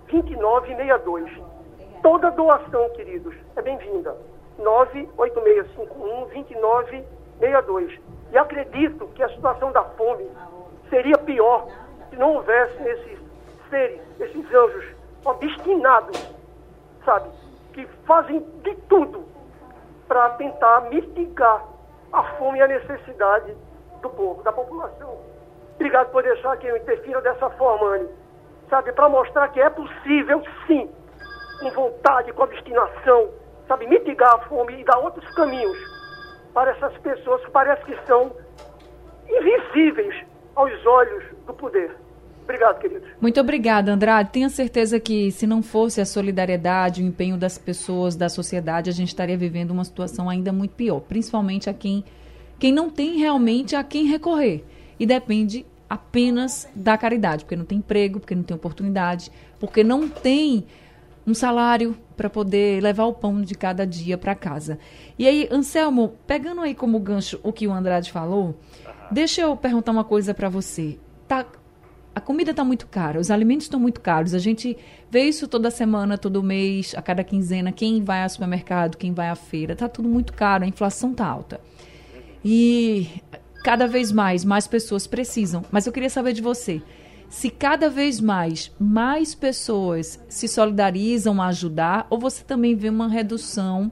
2962. 0.08 1.30
Toda 2.02 2.30
doação, 2.30 2.88
queridos, 2.90 3.34
é 3.56 3.62
bem-vinda. 3.62 4.14
98651 4.58 5.93
2962. 6.34 8.00
E 8.32 8.38
acredito 8.38 9.06
que 9.14 9.22
a 9.22 9.28
situação 9.28 9.70
da 9.72 9.84
fome 9.84 10.28
seria 10.90 11.16
pior 11.18 11.66
se 12.10 12.16
não 12.16 12.34
houvesse 12.34 12.82
esses 12.82 13.18
seres, 13.70 14.00
esses 14.20 14.54
anjos 14.54 14.84
obstinados, 15.24 16.34
sabe, 17.04 17.30
que 17.72 17.86
fazem 18.06 18.40
de 18.62 18.74
tudo 18.88 19.24
para 20.06 20.30
tentar 20.30 20.82
mitigar 20.90 21.64
a 22.12 22.22
fome 22.36 22.58
e 22.58 22.62
a 22.62 22.68
necessidade 22.68 23.56
do 24.02 24.10
povo, 24.10 24.42
da 24.42 24.52
população. 24.52 25.18
Obrigado 25.76 26.10
por 26.10 26.22
deixar 26.22 26.56
que 26.58 26.66
eu 26.66 26.76
interfira 26.76 27.20
dessa 27.20 27.48
forma, 27.50 27.96
Anne. 27.96 28.08
Sabe, 28.68 28.92
para 28.92 29.08
mostrar 29.08 29.48
que 29.48 29.60
é 29.60 29.70
possível, 29.70 30.42
sim, 30.66 30.90
com 31.60 31.70
vontade, 31.70 32.32
com 32.32 32.42
obstinação, 32.42 33.30
sabe, 33.66 33.86
mitigar 33.86 34.34
a 34.34 34.38
fome 34.40 34.80
e 34.80 34.84
dar 34.84 34.98
outros 34.98 35.28
caminhos 35.34 36.03
para 36.54 36.70
essas 36.70 36.96
pessoas 36.98 37.44
que 37.44 37.50
parece 37.50 37.84
que 37.84 37.96
são 38.06 38.32
invisíveis 39.28 40.24
aos 40.54 40.86
olhos 40.86 41.24
do 41.46 41.52
poder. 41.52 41.94
Obrigado, 42.44 42.78
queridos. 42.78 43.08
Muito 43.20 43.40
obrigada, 43.40 43.92
Andrade. 43.92 44.30
Tenho 44.30 44.48
certeza 44.50 45.00
que 45.00 45.32
se 45.32 45.46
não 45.46 45.62
fosse 45.62 46.00
a 46.00 46.04
solidariedade, 46.04 47.02
o 47.02 47.06
empenho 47.06 47.36
das 47.36 47.58
pessoas, 47.58 48.14
da 48.14 48.28
sociedade, 48.28 48.90
a 48.90 48.92
gente 48.92 49.08
estaria 49.08 49.36
vivendo 49.36 49.72
uma 49.72 49.84
situação 49.84 50.28
ainda 50.28 50.52
muito 50.52 50.74
pior, 50.74 51.00
principalmente 51.00 51.68
a 51.68 51.74
quem, 51.74 52.04
quem 52.58 52.70
não 52.70 52.90
tem 52.90 53.18
realmente 53.18 53.74
a 53.74 53.82
quem 53.82 54.06
recorrer 54.06 54.62
e 55.00 55.06
depende 55.06 55.66
apenas 55.88 56.68
da 56.74 56.96
caridade, 56.98 57.44
porque 57.44 57.56
não 57.56 57.64
tem 57.64 57.78
emprego, 57.78 58.20
porque 58.20 58.34
não 58.34 58.42
tem 58.42 58.54
oportunidade, 58.54 59.30
porque 59.58 59.82
não 59.82 60.08
tem 60.08 60.66
um 61.26 61.32
salário 61.32 61.96
para 62.16 62.30
poder 62.30 62.82
levar 62.82 63.04
o 63.04 63.12
pão 63.12 63.42
de 63.42 63.54
cada 63.54 63.86
dia 63.86 64.16
para 64.16 64.34
casa. 64.34 64.78
E 65.18 65.26
aí, 65.26 65.48
Anselmo, 65.50 66.14
pegando 66.26 66.60
aí 66.60 66.74
como 66.74 66.98
gancho 66.98 67.40
o 67.42 67.52
que 67.52 67.66
o 67.66 67.72
Andrade 67.72 68.12
falou, 68.12 68.46
uhum. 68.46 68.92
deixa 69.10 69.42
eu 69.42 69.56
perguntar 69.56 69.92
uma 69.92 70.04
coisa 70.04 70.32
para 70.32 70.48
você. 70.48 70.98
Tá 71.26 71.44
a 72.14 72.20
comida 72.20 72.52
está 72.52 72.62
muito 72.62 72.86
cara, 72.86 73.18
os 73.18 73.30
alimentos 73.30 73.66
estão 73.66 73.80
muito 73.80 74.00
caros. 74.00 74.34
A 74.34 74.38
gente 74.38 74.76
vê 75.10 75.24
isso 75.24 75.48
toda 75.48 75.70
semana, 75.70 76.16
todo 76.16 76.42
mês, 76.42 76.94
a 76.96 77.02
cada 77.02 77.24
quinzena. 77.24 77.72
Quem 77.72 78.04
vai 78.04 78.22
ao 78.22 78.28
supermercado, 78.28 78.96
quem 78.96 79.12
vai 79.12 79.28
à 79.28 79.34
feira, 79.34 79.72
está 79.72 79.88
tudo 79.88 80.08
muito 80.08 80.32
caro, 80.32 80.62
a 80.64 80.66
inflação 80.66 81.10
está 81.10 81.26
alta. 81.26 81.60
E 82.44 83.08
cada 83.64 83.88
vez 83.88 84.12
mais, 84.12 84.44
mais 84.44 84.68
pessoas 84.68 85.06
precisam. 85.06 85.64
Mas 85.72 85.86
eu 85.86 85.92
queria 85.92 86.10
saber 86.10 86.32
de 86.32 86.42
você. 86.42 86.80
Se 87.34 87.50
cada 87.50 87.90
vez 87.90 88.20
mais, 88.20 88.72
mais 88.78 89.34
pessoas 89.34 90.24
se 90.28 90.46
solidarizam 90.46 91.42
a 91.42 91.48
ajudar, 91.48 92.06
ou 92.08 92.16
você 92.16 92.44
também 92.44 92.76
vê 92.76 92.88
uma 92.88 93.08
redução 93.08 93.90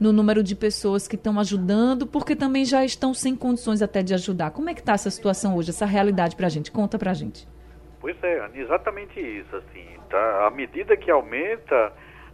no 0.00 0.10
número 0.10 0.42
de 0.42 0.56
pessoas 0.56 1.06
que 1.06 1.14
estão 1.14 1.38
ajudando, 1.38 2.06
porque 2.06 2.34
também 2.34 2.64
já 2.64 2.82
estão 2.82 3.12
sem 3.12 3.36
condições 3.36 3.82
até 3.82 4.02
de 4.02 4.14
ajudar. 4.14 4.52
Como 4.52 4.70
é 4.70 4.74
que 4.74 4.80
está 4.80 4.94
essa 4.94 5.10
situação 5.10 5.54
hoje, 5.54 5.68
essa 5.68 5.84
realidade 5.84 6.34
para 6.34 6.46
a 6.46 6.48
gente? 6.48 6.72
Conta 6.72 6.98
para 6.98 7.10
a 7.10 7.14
gente. 7.14 7.46
Pois 8.00 8.16
é, 8.22 8.50
exatamente 8.54 9.20
isso. 9.20 9.54
Assim, 9.54 9.86
tá? 10.08 10.46
À 10.46 10.50
medida 10.50 10.96
que 10.96 11.10
aumenta 11.10 11.92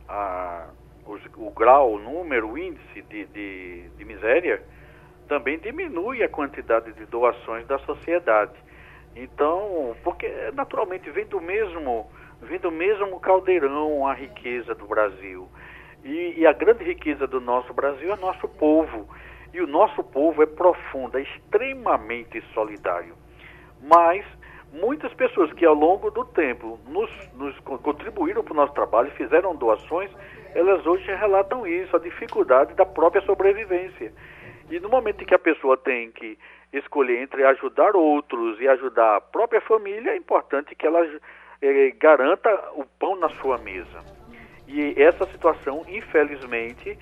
a, 0.08 0.68
o, 1.04 1.46
o, 1.48 1.50
grau, 1.50 1.94
o 1.94 1.98
número, 1.98 2.52
o 2.52 2.56
índice 2.56 3.02
de, 3.10 3.26
de, 3.26 3.88
de 3.98 4.04
miséria, 4.04 4.62
também 5.28 5.58
diminui 5.58 6.22
a 6.22 6.28
quantidade 6.28 6.92
de 6.92 7.06
doações 7.06 7.66
da 7.66 7.80
sociedade. 7.80 8.67
Então, 9.20 9.96
porque 10.04 10.28
naturalmente 10.54 11.10
vem 11.10 11.26
do 11.26 11.40
mesmo, 11.40 12.08
vem 12.40 12.60
do 12.60 12.70
mesmo 12.70 13.18
caldeirão 13.18 14.06
a 14.06 14.14
riqueza 14.14 14.76
do 14.76 14.86
Brasil. 14.86 15.48
E, 16.04 16.34
e, 16.38 16.46
a 16.46 16.52
grande 16.52 16.84
riqueza 16.84 17.26
do 17.26 17.40
nosso 17.40 17.74
Brasil 17.74 18.12
é 18.12 18.16
nosso 18.16 18.46
povo. 18.46 19.08
E 19.52 19.60
o 19.60 19.66
nosso 19.66 20.04
povo 20.04 20.40
é 20.40 20.46
profundo, 20.46 21.18
é 21.18 21.22
extremamente 21.22 22.40
solidário. 22.54 23.16
Mas 23.82 24.24
muitas 24.72 25.12
pessoas 25.14 25.52
que 25.54 25.64
ao 25.64 25.74
longo 25.74 26.10
do 26.12 26.24
tempo 26.24 26.78
nos, 26.86 27.10
nos 27.34 27.58
contribuíram 27.60 28.44
para 28.44 28.52
o 28.52 28.56
nosso 28.56 28.74
trabalho, 28.74 29.10
fizeram 29.12 29.56
doações, 29.56 30.10
elas 30.54 30.86
hoje 30.86 31.12
relatam 31.16 31.66
isso, 31.66 31.96
a 31.96 31.98
dificuldade 31.98 32.74
da 32.74 32.86
própria 32.86 33.22
sobrevivência. 33.22 34.12
E 34.70 34.78
no 34.78 34.88
momento 34.88 35.22
em 35.22 35.26
que 35.26 35.34
a 35.34 35.38
pessoa 35.38 35.76
tem 35.76 36.12
que 36.12 36.38
escolher 36.72 37.22
entre 37.22 37.44
ajudar 37.44 37.96
outros 37.96 38.60
e 38.60 38.68
ajudar 38.68 39.16
a 39.16 39.20
própria 39.20 39.60
família, 39.60 40.10
é 40.10 40.16
importante 40.16 40.74
que 40.74 40.86
ela 40.86 41.00
eh, 41.62 41.94
garanta 41.98 42.50
o 42.74 42.84
pão 42.98 43.16
na 43.16 43.28
sua 43.30 43.58
mesa. 43.58 44.04
E 44.66 44.94
essa 45.00 45.26
situação, 45.26 45.84
infelizmente, 45.88 46.98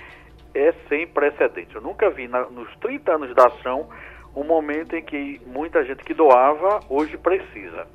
é 0.55 0.72
sem 0.88 1.07
precedentes. 1.07 1.74
Eu 1.74 1.81
nunca 1.81 2.09
vi 2.11 2.29
na, 2.29 2.44
nos 2.44 2.74
30 2.76 3.12
anos 3.12 3.35
da 3.35 3.46
ação 3.46 3.88
um 4.35 4.44
momento 4.44 4.94
em 4.94 5.02
que 5.02 5.40
muita 5.46 5.85
gente 5.85 6.05
que 6.05 6.14
doava 6.14 6.81
hoje 6.88 7.16
precisa. 7.18 7.87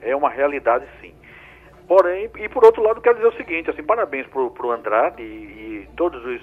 É 0.00 0.14
uma 0.14 0.30
realidade, 0.30 0.86
sim. 1.00 1.14
Porém, 1.88 2.30
e 2.38 2.48
por 2.48 2.64
outro 2.64 2.82
lado, 2.82 3.00
quero 3.00 3.16
dizer 3.16 3.28
o 3.28 3.36
seguinte, 3.36 3.70
assim, 3.70 3.82
parabéns 3.82 4.26
para 4.26 4.40
o 4.40 4.70
Andrade 4.70 5.22
e, 5.22 5.24
e 5.24 5.88
todos 5.96 6.24
os, 6.24 6.42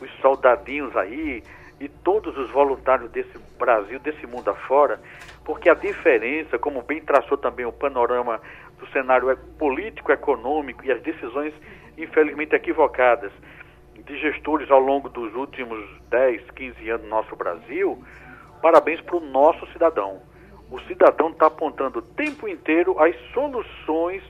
os 0.00 0.10
soldadinhos 0.20 0.94
aí 0.96 1.42
e 1.80 1.88
todos 1.88 2.36
os 2.36 2.50
voluntários 2.50 3.10
desse 3.10 3.38
Brasil, 3.58 3.98
desse 4.00 4.26
mundo 4.26 4.50
afora, 4.50 5.00
porque 5.44 5.68
a 5.68 5.74
diferença, 5.74 6.58
como 6.58 6.82
bem 6.82 7.00
traçou 7.00 7.36
também 7.38 7.66
o 7.66 7.72
panorama 7.72 8.40
do 8.78 8.86
cenário 8.88 9.36
político, 9.58 10.12
econômico 10.12 10.84
e 10.84 10.90
as 10.90 11.00
decisões 11.02 11.54
infelizmente 11.98 12.54
equivocadas, 12.54 13.32
de 13.94 14.18
gestores 14.18 14.70
ao 14.70 14.78
longo 14.78 15.08
dos 15.08 15.34
últimos 15.34 15.84
10, 16.08 16.50
15 16.52 16.90
anos 16.90 17.02
no 17.02 17.10
nosso 17.10 17.36
Brasil, 17.36 18.02
parabéns 18.62 19.00
para 19.00 19.16
o 19.16 19.20
nosso 19.20 19.66
cidadão. 19.72 20.22
O 20.70 20.78
cidadão 20.82 21.30
está 21.30 21.46
apontando 21.46 21.98
o 21.98 22.02
tempo 22.02 22.48
inteiro 22.48 22.98
as 23.00 23.14
soluções 23.32 24.22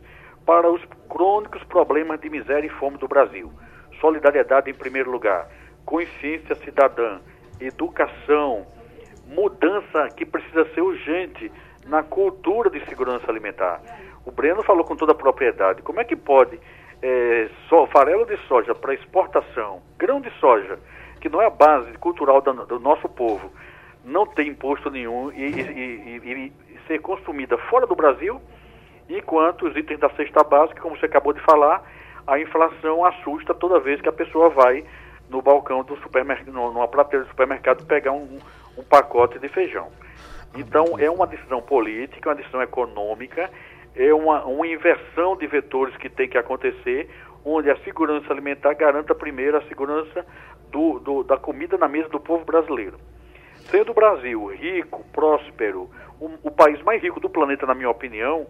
para 0.46 0.70
os 0.70 0.82
crônicos 1.08 1.62
problemas 1.64 2.18
de 2.20 2.30
miséria 2.30 2.66
e 2.66 2.70
fome 2.70 2.96
do 2.96 3.06
Brasil. 3.06 3.52
Solidariedade 4.00 4.70
em 4.70 4.74
primeiro 4.74 5.10
lugar, 5.10 5.48
consciência 5.84 6.54
cidadã, 6.56 7.20
educação, 7.60 8.66
mudança 9.26 10.08
que 10.16 10.24
precisa 10.24 10.64
ser 10.74 10.80
urgente 10.80 11.50
na 11.86 12.02
cultura 12.02 12.70
de 12.70 12.84
segurança 12.86 13.30
alimentar. 13.30 13.80
O 14.24 14.30
Breno 14.30 14.62
falou 14.62 14.84
com 14.84 14.96
toda 14.96 15.12
a 15.12 15.14
propriedade. 15.14 15.82
Como 15.82 16.00
é 16.00 16.04
que 16.04 16.16
pode 16.16 16.58
é, 17.02 17.48
so, 17.68 17.86
farelo 17.86 18.26
de 18.26 18.36
soja 18.46 18.74
para 18.74 18.94
exportação, 18.94 19.80
grão 19.96 20.20
de 20.20 20.30
soja, 20.38 20.78
que 21.20 21.28
não 21.28 21.40
é 21.40 21.46
a 21.46 21.50
base 21.50 21.92
cultural 21.98 22.40
do, 22.40 22.66
do 22.66 22.80
nosso 22.80 23.08
povo, 23.08 23.50
não 24.04 24.26
tem 24.26 24.48
imposto 24.48 24.90
nenhum 24.90 25.30
e, 25.32 25.42
e, 25.42 26.20
e, 26.24 26.52
e, 26.72 26.78
ser 26.86 27.00
consumida 27.00 27.56
fora 27.58 27.86
do 27.86 27.94
Brasil, 27.94 28.40
enquanto 29.08 29.66
os 29.66 29.76
itens 29.76 30.00
da 30.00 30.10
cesta 30.10 30.42
básica, 30.42 30.80
como 30.80 30.96
você 30.96 31.06
acabou 31.06 31.32
de 31.32 31.40
falar, 31.40 31.82
a 32.26 32.38
inflação 32.38 33.04
assusta 33.04 33.54
toda 33.54 33.80
vez 33.80 34.00
que 34.00 34.08
a 34.08 34.12
pessoa 34.12 34.50
vai 34.50 34.84
no 35.28 35.42
balcão 35.42 35.82
do 35.84 35.96
supermercado, 35.98 36.52
numa 36.52 36.88
prateleira 36.88 37.26
do 37.26 37.30
supermercado, 37.30 37.84
pegar 37.86 38.12
um, 38.12 38.38
um 38.76 38.82
pacote 38.82 39.38
de 39.38 39.48
feijão. 39.48 39.88
Então, 40.54 40.98
é 40.98 41.10
uma 41.10 41.26
decisão 41.26 41.60
política, 41.60 42.30
uma 42.30 42.34
decisão 42.34 42.62
econômica 42.62 43.50
é 43.98 44.14
uma, 44.14 44.44
uma 44.44 44.66
inversão 44.66 45.36
de 45.36 45.46
vetores 45.46 45.96
que 45.96 46.08
tem 46.08 46.28
que 46.28 46.38
acontecer, 46.38 47.10
onde 47.44 47.68
a 47.68 47.76
segurança 47.78 48.32
alimentar 48.32 48.74
garanta 48.74 49.14
primeiro 49.14 49.56
a 49.56 49.62
segurança 49.62 50.24
do, 50.70 51.00
do, 51.00 51.24
da 51.24 51.36
comida 51.36 51.76
na 51.76 51.88
mesa 51.88 52.08
do 52.08 52.20
povo 52.20 52.44
brasileiro. 52.44 52.98
Sendo 53.70 53.90
o 53.90 53.94
Brasil 53.94 54.46
rico, 54.46 55.04
próspero, 55.12 55.90
um, 56.20 56.38
o 56.44 56.50
país 56.50 56.80
mais 56.82 57.02
rico 57.02 57.18
do 57.18 57.28
planeta, 57.28 57.66
na 57.66 57.74
minha 57.74 57.90
opinião, 57.90 58.46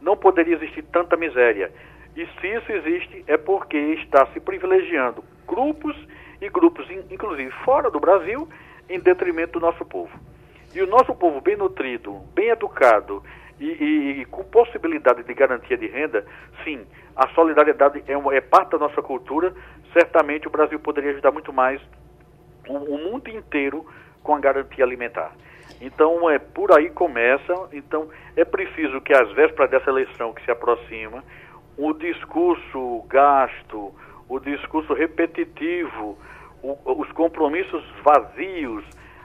não 0.00 0.16
poderia 0.16 0.54
existir 0.54 0.82
tanta 0.82 1.16
miséria. 1.16 1.72
E 2.16 2.26
se 2.40 2.46
isso 2.46 2.70
existe, 2.70 3.24
é 3.26 3.36
porque 3.36 3.76
está 3.76 4.26
se 4.26 4.40
privilegiando 4.40 5.24
grupos 5.46 5.96
e 6.42 6.48
grupos, 6.48 6.86
inclusive 7.10 7.50
fora 7.64 7.90
do 7.90 8.00
Brasil, 8.00 8.48
em 8.88 8.98
detrimento 8.98 9.58
do 9.58 9.60
nosso 9.60 9.84
povo. 9.84 10.10
E 10.74 10.82
o 10.82 10.86
nosso 10.86 11.14
povo 11.14 11.40
bem 11.40 11.56
nutrido, 11.56 12.20
bem 12.34 12.48
educado 12.48 13.22
e, 13.60 13.66
e, 13.66 14.20
e 14.20 14.24
com 14.24 14.42
possibilidade 14.42 15.22
de 15.22 15.34
garantia 15.34 15.76
de 15.76 15.86
renda, 15.86 16.26
sim, 16.64 16.84
a 17.14 17.28
solidariedade 17.28 18.02
é, 18.08 18.16
uma, 18.16 18.34
é 18.34 18.40
parte 18.40 18.70
da 18.70 18.78
nossa 18.78 19.00
cultura. 19.00 19.54
Certamente 19.92 20.48
o 20.48 20.50
Brasil 20.50 20.80
poderia 20.80 21.12
ajudar 21.12 21.30
muito 21.30 21.52
mais 21.52 21.80
o, 22.66 22.74
o 22.76 22.98
mundo 22.98 23.28
inteiro 23.28 23.86
com 24.22 24.34
a 24.34 24.40
garantia 24.40 24.84
alimentar. 24.84 25.32
Então, 25.80 26.28
é 26.28 26.38
por 26.38 26.76
aí 26.76 26.90
começa. 26.90 27.68
Então, 27.72 28.08
é 28.36 28.44
preciso 28.44 29.00
que 29.00 29.12
às 29.12 29.30
vésperas 29.32 29.70
dessa 29.70 29.90
eleição 29.90 30.32
que 30.32 30.44
se 30.44 30.50
aproxima, 30.50 31.22
o 31.76 31.92
discurso 31.92 33.04
gasto, 33.08 33.92
o 34.32 34.40
discurso 34.40 34.94
repetitivo, 34.94 36.18
o, 36.62 36.78
os 36.86 37.12
compromissos 37.12 37.84
vazios, 38.02 38.82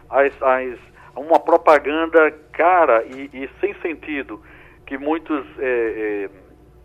as, 0.09 0.33
as, 0.41 0.77
uma 1.15 1.39
propaganda 1.39 2.29
cara 2.51 3.05
e, 3.05 3.29
e, 3.33 3.49
sem 3.61 3.73
sentido 3.75 4.41
que 4.85 4.97
muitos 4.97 5.45
é, 5.59 5.63
é, 5.65 6.29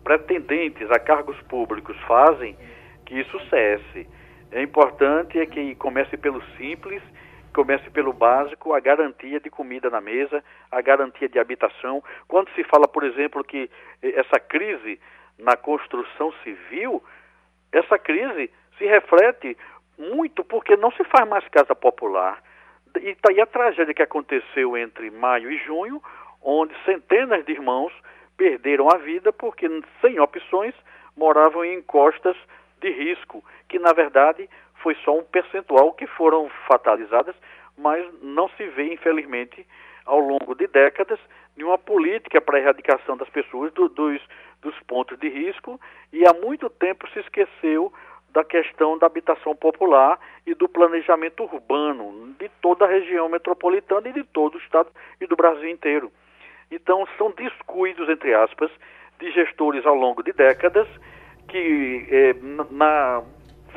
pretendentes 0.05 0.89
a 0.89 0.99
cargos 0.99 1.39
públicos 1.43 1.97
fazem, 2.07 2.55
que 3.05 3.19
isso 3.19 3.37
cesse. 3.49 4.07
É 4.51 4.61
importante 4.61 5.37
é 5.37 5.45
que 5.45 5.75
comece 5.75 6.15
pelo 6.15 6.41
simples, 6.57 7.01
comece 7.53 7.89
pelo 7.89 8.13
básico, 8.13 8.73
a 8.73 8.79
garantia 8.79 9.39
de 9.39 9.49
comida 9.49 9.89
na 9.89 9.99
mesa, 9.99 10.41
a 10.71 10.81
garantia 10.81 11.27
de 11.27 11.39
habitação. 11.39 12.01
Quando 12.27 12.49
se 12.51 12.63
fala, 12.63 12.87
por 12.87 13.03
exemplo, 13.03 13.43
que 13.43 13.69
essa 14.01 14.39
crise 14.39 14.97
na 15.37 15.57
construção 15.57 16.31
civil, 16.43 17.03
essa 17.73 17.97
crise 17.97 18.51
se 18.77 18.85
reflete 18.85 19.57
muito 19.97 20.43
porque 20.43 20.75
não 20.77 20.91
se 20.91 21.03
faz 21.05 21.27
mais 21.27 21.47
casa 21.49 21.75
popular. 21.75 22.41
E 23.01 23.09
está 23.09 23.31
aí 23.31 23.41
a 23.41 23.45
tragédia 23.45 23.93
que 23.93 24.01
aconteceu 24.01 24.77
entre 24.77 25.09
maio 25.09 25.51
e 25.51 25.57
junho, 25.57 26.01
onde 26.41 26.73
centenas 26.85 27.43
de 27.45 27.51
irmãos 27.53 27.91
perderam 28.37 28.87
a 28.89 28.97
vida 28.97 29.33
porque, 29.33 29.67
sem 30.01 30.19
opções, 30.19 30.73
moravam 31.17 31.65
em 31.65 31.79
encostas 31.79 32.35
de 32.79 32.91
risco, 32.91 33.43
que 33.67 33.79
na 33.79 33.93
verdade 33.93 34.49
foi 34.81 34.95
só 35.03 35.17
um 35.17 35.23
percentual 35.23 35.93
que 35.93 36.05
foram 36.05 36.49
fatalizadas, 36.67 37.35
mas 37.77 38.05
não 38.21 38.49
se 38.49 38.67
vê, 38.67 38.93
infelizmente, 38.93 39.65
ao 40.05 40.19
longo 40.19 40.53
de 40.53 40.67
décadas, 40.67 41.19
nenhuma 41.55 41.77
política 41.77 42.41
para 42.41 42.57
a 42.57 42.61
erradicação 42.61 43.17
das 43.17 43.29
pessoas 43.29 43.71
do, 43.73 43.89
dos, 43.89 44.21
dos 44.61 44.77
pontos 44.87 45.17
de 45.19 45.29
risco 45.29 45.79
e 46.11 46.25
há 46.27 46.33
muito 46.33 46.69
tempo 46.69 47.09
se 47.09 47.19
esqueceu 47.19 47.91
da 48.33 48.43
questão 48.43 48.97
da 48.97 49.05
habitação 49.05 49.55
popular 49.55 50.19
e 50.45 50.55
do 50.55 50.67
planejamento 50.67 51.43
urbano 51.43 52.33
de 52.39 52.49
toda 52.61 52.85
a 52.85 52.87
região 52.87 53.29
metropolitana 53.29 54.09
e 54.09 54.13
de 54.13 54.23
todo 54.23 54.55
o 54.55 54.57
estado 54.57 54.89
e 55.21 55.27
do 55.27 55.35
Brasil 55.35 55.69
inteiro. 55.69 56.11
Então, 56.71 57.07
são 57.17 57.29
descuidos, 57.31 58.09
entre 58.09 58.33
aspas, 58.33 58.71
de 59.19 59.31
gestores 59.31 59.85
ao 59.85 59.93
longo 59.93 60.23
de 60.23 60.33
décadas 60.33 60.87
que 61.47 62.07
eh, 62.09 62.35
na, 62.71 63.21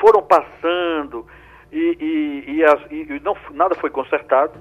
foram 0.00 0.22
passando 0.22 1.26
e, 1.70 1.96
e, 2.00 2.56
e, 2.56 2.64
as, 2.64 2.90
e 2.90 3.20
não, 3.22 3.36
nada 3.50 3.74
foi 3.74 3.90
consertado 3.90 4.58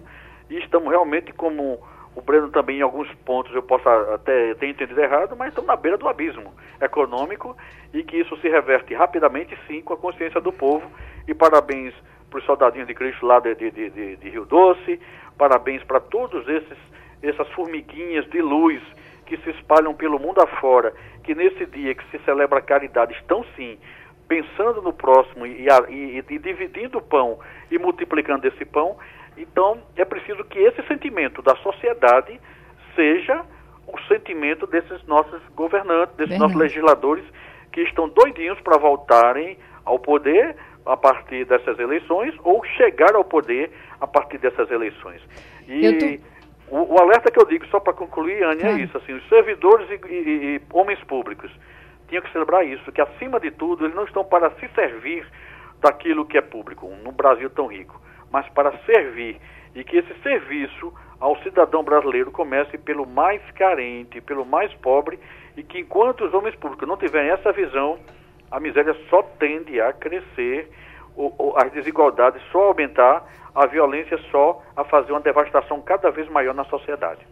e 0.50 0.58
estamos 0.58 0.90
realmente 0.90 1.32
como 1.32 1.80
o 2.16 2.22
Breno 2.22 2.50
também, 2.50 2.80
em 2.80 2.82
alguns 2.82 3.12
pontos, 3.26 3.54
eu 3.54 3.62
posso 3.62 3.88
até 3.90 4.54
ter 4.56 4.68
entendido 4.68 5.00
errado, 5.02 5.36
mas 5.36 5.50
estamos 5.50 5.68
na 5.68 5.76
beira 5.76 5.98
do 5.98 6.08
abismo 6.08 6.54
econômico 6.82 7.56
e 7.94 8.04
que 8.04 8.18
isso 8.18 8.38
se 8.38 8.48
reverte 8.48 8.94
rapidamente, 8.94 9.58
sim, 9.68 9.82
com 9.82 9.94
a 9.94 9.98
consciência 9.98 10.40
do 10.40 10.52
povo. 10.52 10.90
E 11.28 11.34
parabéns 11.34 11.94
para 12.30 12.40
os 12.40 12.46
soldadinhos 12.46 12.88
de 12.88 12.94
Cristo 12.94 13.26
lá 13.26 13.40
de, 13.40 13.54
de, 13.56 13.72
de, 13.72 14.16
de 14.16 14.30
Rio 14.30 14.46
Doce, 14.46 15.00
parabéns 15.38 15.84
para 15.84 16.00
todos 16.00 16.48
esses 16.48 16.78
essas 17.24 17.50
formiguinhas 17.50 18.30
de 18.30 18.42
luz 18.42 18.82
que 19.26 19.38
se 19.38 19.50
espalham 19.52 19.94
pelo 19.96 20.20
mundo 20.20 20.40
afora, 20.42 20.94
que 21.24 21.34
nesse 21.34 21.66
dia 21.66 21.96
que 21.96 22.04
se 22.12 22.24
celebra 22.24 22.60
a 22.60 22.62
caridade 22.62 23.14
estão 23.14 23.44
sim 23.56 23.78
pensando 24.28 24.82
no 24.82 24.94
próximo 24.94 25.46
e, 25.46 25.68
e, 25.90 26.24
e 26.30 26.40
dividindo 26.40 26.98
o 26.98 27.02
pão 27.02 27.40
e 27.70 27.78
multiplicando 27.78 28.48
esse 28.48 28.66
pão 28.66 28.98
então, 29.38 29.82
é 29.96 30.06
preciso 30.06 30.44
que 30.46 30.60
esse 30.60 30.82
sentimento 30.88 31.42
da 31.42 31.56
sociedade 31.58 32.40
seja 32.96 33.44
o 33.88 34.00
sentimento 34.08 34.66
desses 34.66 35.06
nossos 35.06 35.42
governantes, 35.56 36.16
desses 36.16 36.32
Verdade. 36.32 36.40
nossos 36.40 36.58
legisladores, 36.58 37.26
que 37.72 37.82
estão 37.82 38.08
doidinhos 38.08 38.60
para 38.62 38.78
voltarem 38.78 39.58
ao 39.84 40.00
poder 40.00 40.56
a 40.86 40.96
partir 40.96 41.46
dessas 41.46 41.78
eleições 41.78 42.34
ou 42.44 42.64
chegar 42.64 43.16
ao 43.16 43.24
poder 43.24 43.72
a 44.00 44.08
partir 44.08 44.38
dessas 44.38 44.70
eleições. 44.72 45.22
E 45.68 46.20
tô... 46.70 46.76
o, 46.76 46.94
o, 46.96 47.00
alerta 47.00 47.30
que 47.30 47.40
eu 47.40 47.46
digo, 47.46 47.66
só 47.68 47.80
para 47.80 47.94
concluir, 47.94 48.44
Anne, 48.44 48.64
é 48.64 48.72
isso, 48.74 48.98
assim, 48.98 49.14
os 49.14 49.28
servidores 49.28 49.90
e, 49.90 50.08
e, 50.08 50.56
e 50.56 50.62
homens 50.72 51.04
públicos 51.04 51.52
tinham 52.08 52.24
que 52.24 52.32
celebrar 52.32 52.66
isso, 52.66 52.92
que 52.92 53.02
acima 53.02 53.40
de 53.40 53.52
tudo 53.52 53.86
eles 53.86 53.96
não 53.96 54.06
estão 54.06 54.24
para 54.24 54.52
se 54.52 54.68
servir 54.70 55.28
daquilo 55.82 56.26
que 56.26 56.38
é 56.38 56.42
público, 56.42 56.88
num 57.04 57.12
Brasil 57.12 57.50
tão 57.50 57.68
rico 57.68 58.00
mas 58.36 58.50
para 58.50 58.78
servir. 58.80 59.40
E 59.74 59.82
que 59.82 59.96
esse 59.96 60.14
serviço 60.22 60.94
ao 61.22 61.38
cidadão 61.42 61.82
brasileiro 61.82 62.32
comece 62.32 62.78
pelo 62.78 63.06
mais 63.06 63.42
carente, 63.52 64.20
pelo 64.20 64.46
mais 64.46 64.74
pobre, 64.74 65.18
e 65.56 65.64
que 65.64 65.80
enquanto 65.80 66.26
os 66.26 66.34
homens 66.34 66.54
públicos 66.56 66.86
não 66.86 66.98
tiverem 66.98 67.32
essa 67.32 67.54
visão, 67.54 67.98
a 68.52 68.60
miséria 68.60 68.94
só 69.10 69.24
tende 69.40 69.80
a 69.80 69.94
crescer, 69.94 70.70
as 71.56 71.72
desigualdades 71.72 72.42
só 72.52 72.64
a 72.64 72.68
aumentar, 72.68 73.26
a 73.56 73.66
violência 73.68 74.18
só 74.30 74.62
a 74.76 74.84
fazer 74.84 75.14
uma 75.14 75.22
devastação 75.22 75.82
cada 75.82 76.12
vez 76.12 76.30
maior 76.30 76.54
na 76.54 76.66
sociedade. 76.66 77.26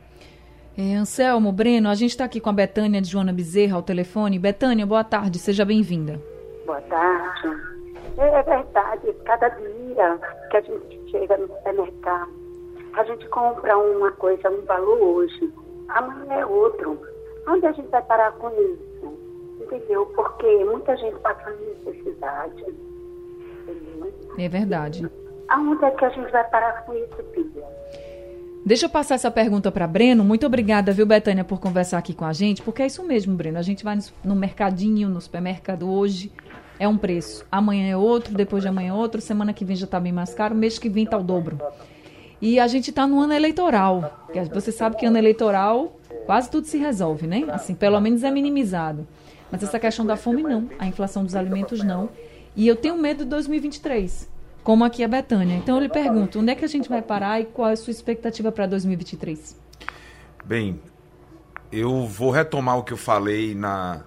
É, 0.77 0.95
Anselmo, 0.95 1.51
Breno, 1.51 1.89
a 1.89 1.95
gente 1.95 2.11
está 2.11 2.23
aqui 2.23 2.39
com 2.39 2.49
a 2.49 2.53
Betânia 2.53 3.01
de 3.01 3.09
Joana 3.09 3.33
Bezerra 3.33 3.75
ao 3.75 3.83
telefone. 3.83 4.39
Betânia, 4.39 4.85
boa 4.85 5.03
tarde, 5.03 5.37
seja 5.37 5.65
bem-vinda. 5.65 6.21
Boa 6.65 6.79
tarde. 6.81 7.82
É 8.17 8.43
verdade, 8.43 9.13
cada 9.25 9.49
dia 9.49 10.19
que 10.51 10.57
a 10.57 10.61
gente 10.61 11.11
chega 11.11 11.37
no 11.37 11.47
supermercado, 11.47 12.31
a 12.93 13.03
gente 13.05 13.27
compra 13.29 13.77
uma 13.77 14.11
coisa, 14.11 14.49
um 14.49 14.61
valor 14.65 15.01
hoje, 15.01 15.51
amanhã 15.89 16.33
é 16.33 16.45
outro. 16.45 16.99
Onde 17.47 17.65
a 17.65 17.71
gente 17.71 17.89
vai 17.89 18.01
parar 18.03 18.31
com 18.33 18.49
isso? 18.49 19.17
Entendeu? 19.59 20.05
Porque 20.15 20.63
muita 20.65 20.95
gente 20.97 21.17
passa 21.19 21.51
necessidade. 21.51 22.63
Entendeu? 23.67 24.13
É 24.37 24.47
verdade. 24.47 25.09
Aonde 25.49 25.83
é 25.83 25.91
que 25.91 26.05
a 26.05 26.09
gente 26.09 26.31
vai 26.31 26.43
parar 26.49 26.85
com 26.85 26.93
isso, 26.93 27.23
filha? 27.33 27.63
Deixa 28.65 28.85
eu 28.85 28.89
passar 28.89 29.15
essa 29.15 29.29
pergunta 29.29 29.69
para 29.71 29.85
Breno. 29.85 30.23
Muito 30.23 30.45
obrigada, 30.45 30.93
viu, 30.93 31.05
Betânia, 31.05 31.43
por 31.43 31.59
conversar 31.59 31.97
aqui 31.97 32.13
com 32.13 32.23
a 32.23 32.31
gente, 32.31 32.61
porque 32.61 32.81
é 32.81 32.85
isso 32.85 33.03
mesmo, 33.03 33.35
Breno. 33.35 33.59
A 33.59 33.61
gente 33.61 33.83
vai 33.83 33.97
no 34.23 34.35
mercadinho, 34.35 35.09
no 35.09 35.19
supermercado 35.19 35.91
hoje, 35.91 36.31
é 36.79 36.87
um 36.87 36.97
preço. 36.97 37.45
Amanhã 37.51 37.89
é 37.89 37.97
outro, 37.97 38.33
depois 38.33 38.63
de 38.63 38.69
amanhã 38.69 38.89
é 38.89 38.93
outro, 38.93 39.21
semana 39.21 39.53
que 39.53 39.63
vem 39.65 39.75
já 39.75 39.85
está 39.85 39.99
bem 39.99 40.11
mais 40.11 40.33
caro, 40.33 40.55
mês 40.55 40.79
que 40.79 40.89
vem 40.89 41.03
está 41.03 41.17
o 41.17 41.23
dobro. 41.23 41.59
E 42.41 42.59
a 42.59 42.67
gente 42.67 42.89
está 42.89 43.07
no 43.07 43.19
ano 43.21 43.33
eleitoral. 43.33 44.27
Você 44.53 44.71
sabe 44.71 44.97
que 44.97 45.05
ano 45.05 45.17
eleitoral 45.17 45.97
quase 46.25 46.49
tudo 46.49 46.67
se 46.67 46.77
resolve, 46.77 47.27
né? 47.27 47.45
Assim, 47.49 47.73
pelo 47.73 47.99
menos 47.99 48.23
é 48.23 48.31
minimizado. 48.31 49.07
Mas 49.51 49.63
essa 49.63 49.79
questão 49.79 50.05
da 50.05 50.17
fome 50.17 50.41
não, 50.41 50.69
a 50.79 50.87
inflação 50.87 51.23
dos 51.23 51.35
alimentos 51.35 51.83
não. 51.83 52.09
E 52.55 52.67
eu 52.67 52.75
tenho 52.75 52.97
medo 52.97 53.23
de 53.23 53.29
2023, 53.29 54.29
como 54.63 54.83
aqui 54.83 55.03
a 55.03 55.07
Betânia. 55.07 55.55
Então 55.55 55.77
eu 55.77 55.81
lhe 55.83 55.89
pergunto, 55.89 56.39
onde 56.39 56.51
é 56.51 56.55
que 56.55 56.65
a 56.65 56.67
gente 56.67 56.89
vai 56.89 57.01
parar 57.01 57.39
e 57.39 57.45
qual 57.45 57.69
é 57.69 57.73
a 57.73 57.77
sua 57.77 57.91
expectativa 57.91 58.51
para 58.51 58.65
2023? 58.65 59.57
Bem, 60.43 60.79
eu 61.71 62.05
vou 62.05 62.29
retomar 62.29 62.77
o 62.77 62.83
que 62.83 62.93
eu 62.93 62.97
falei 62.97 63.55
na 63.55 64.03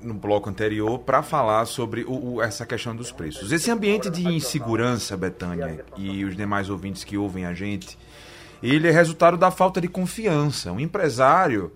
no 0.00 0.14
bloco 0.14 0.48
anterior 0.48 0.98
para 0.98 1.22
falar 1.22 1.66
sobre 1.66 2.02
o, 2.04 2.34
o, 2.34 2.42
essa 2.42 2.66
questão 2.66 2.94
dos 2.94 3.10
preços. 3.10 3.52
Esse 3.52 3.70
ambiente 3.70 4.10
de 4.10 4.26
insegurança, 4.26 5.16
Betânia, 5.16 5.84
e 5.96 6.24
os 6.24 6.36
demais 6.36 6.70
ouvintes 6.70 7.04
que 7.04 7.16
ouvem 7.16 7.44
a 7.44 7.54
gente, 7.54 7.98
ele 8.62 8.88
é 8.88 8.90
resultado 8.90 9.36
da 9.36 9.50
falta 9.50 9.80
de 9.80 9.88
confiança. 9.88 10.72
O 10.72 10.80
empresário, 10.80 11.72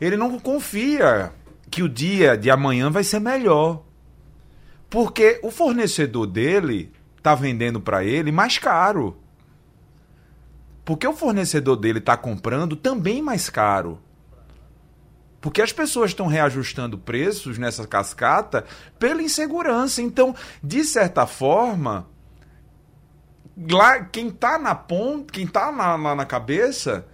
ele 0.00 0.16
não 0.16 0.38
confia 0.38 1.32
que 1.70 1.82
o 1.82 1.88
dia 1.88 2.36
de 2.36 2.50
amanhã 2.50 2.90
vai 2.90 3.04
ser 3.04 3.20
melhor. 3.20 3.82
Porque 4.88 5.40
o 5.42 5.50
fornecedor 5.50 6.26
dele 6.26 6.92
está 7.16 7.34
vendendo 7.34 7.80
para 7.80 8.04
ele 8.04 8.30
mais 8.30 8.58
caro. 8.58 9.16
Porque 10.84 11.06
o 11.06 11.14
fornecedor 11.14 11.76
dele 11.76 11.98
está 11.98 12.16
comprando 12.16 12.76
também 12.76 13.22
mais 13.22 13.48
caro. 13.48 13.98
Porque 15.44 15.60
as 15.60 15.74
pessoas 15.74 16.12
estão 16.12 16.26
reajustando 16.26 16.96
preços 16.96 17.58
nessa 17.58 17.86
cascata 17.86 18.64
pela 18.98 19.20
insegurança. 19.20 20.00
Então, 20.00 20.34
de 20.62 20.82
certa 20.82 21.26
forma, 21.26 22.08
lá 23.70 24.02
quem 24.06 24.28
está 24.28 24.58
na 24.58 24.74
ponta, 24.74 25.30
quem 25.30 25.44
está 25.44 25.70
na, 25.70 25.98
na, 25.98 26.14
na 26.14 26.24
cabeça, 26.24 27.06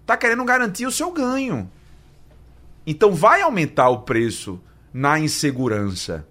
está 0.00 0.16
querendo 0.16 0.44
garantir 0.44 0.86
o 0.86 0.92
seu 0.92 1.10
ganho. 1.10 1.68
Então 2.86 3.16
vai 3.16 3.42
aumentar 3.42 3.88
o 3.88 4.02
preço 4.02 4.60
na 4.94 5.18
insegurança. 5.18 6.24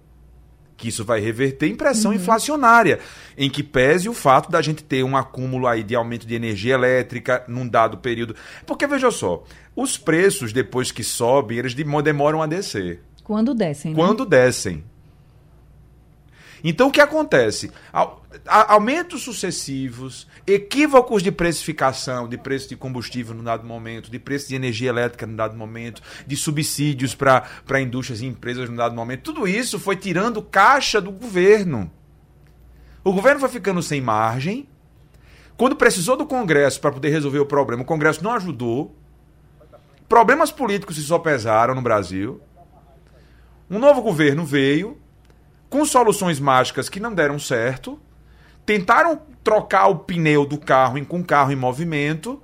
Que 0.76 0.88
isso 0.88 1.04
vai 1.04 1.20
reverter 1.20 1.66
em 1.68 1.74
pressão 1.76 2.12
inflacionária, 2.12 2.98
em 3.36 3.48
que 3.48 3.62
pese 3.62 4.08
o 4.08 4.14
fato 4.14 4.50
da 4.50 4.60
gente 4.60 4.82
ter 4.82 5.02
um 5.04 5.16
acúmulo 5.16 5.66
aí 5.66 5.82
de 5.82 5.94
aumento 5.94 6.26
de 6.26 6.34
energia 6.34 6.74
elétrica 6.74 7.44
num 7.46 7.66
dado 7.68 7.98
período. 7.98 8.34
Porque 8.66 8.86
veja 8.86 9.10
só, 9.10 9.44
os 9.76 9.96
preços 9.96 10.52
depois 10.52 10.90
que 10.90 11.04
sobem, 11.04 11.58
eles 11.58 11.74
demo- 11.74 12.02
demoram 12.02 12.42
a 12.42 12.46
descer. 12.46 13.00
Quando 13.22 13.54
descem, 13.54 13.92
né? 13.92 13.96
Quando 13.96 14.24
descem. 14.26 14.84
Então 16.64 16.88
o 16.88 16.90
que 16.92 17.00
acontece? 17.00 17.72
Aumentos 18.46 19.22
sucessivos, 19.22 20.28
equívocos 20.46 21.22
de 21.22 21.32
precificação, 21.32 22.28
de 22.28 22.38
preço 22.38 22.68
de 22.68 22.76
combustível 22.76 23.34
num 23.34 23.42
dado 23.42 23.66
momento, 23.66 24.10
de 24.10 24.18
preço 24.18 24.48
de 24.48 24.54
energia 24.54 24.88
elétrica 24.88 25.26
num 25.26 25.34
dado 25.34 25.56
momento, 25.56 26.00
de 26.26 26.36
subsídios 26.36 27.14
para 27.14 27.80
indústrias 27.80 28.20
e 28.20 28.26
empresas 28.26 28.68
num 28.68 28.76
dado 28.76 28.94
momento, 28.94 29.22
tudo 29.22 29.48
isso 29.48 29.78
foi 29.78 29.96
tirando 29.96 30.40
caixa 30.40 31.00
do 31.00 31.10
governo. 31.10 31.90
O 33.02 33.12
governo 33.12 33.40
foi 33.40 33.48
ficando 33.48 33.82
sem 33.82 34.00
margem. 34.00 34.68
Quando 35.56 35.74
precisou 35.74 36.16
do 36.16 36.24
Congresso 36.24 36.80
para 36.80 36.92
poder 36.92 37.10
resolver 37.10 37.40
o 37.40 37.46
problema, 37.46 37.82
o 37.82 37.86
Congresso 37.86 38.22
não 38.22 38.32
ajudou. 38.32 38.94
Problemas 40.08 40.52
políticos 40.52 40.94
se 40.94 41.02
sopesaram 41.02 41.74
no 41.74 41.82
Brasil. 41.82 42.40
Um 43.68 43.78
novo 43.78 44.00
governo 44.02 44.44
veio 44.44 45.01
com 45.72 45.86
soluções 45.86 46.38
mágicas 46.38 46.90
que 46.90 47.00
não 47.00 47.14
deram 47.14 47.38
certo. 47.38 47.98
Tentaram 48.66 49.18
trocar 49.42 49.86
o 49.86 50.00
pneu 50.00 50.44
do 50.44 50.58
carro 50.58 50.98
em- 50.98 51.04
com 51.04 51.20
o 51.20 51.24
carro 51.24 51.50
em 51.50 51.56
movimento. 51.56 52.42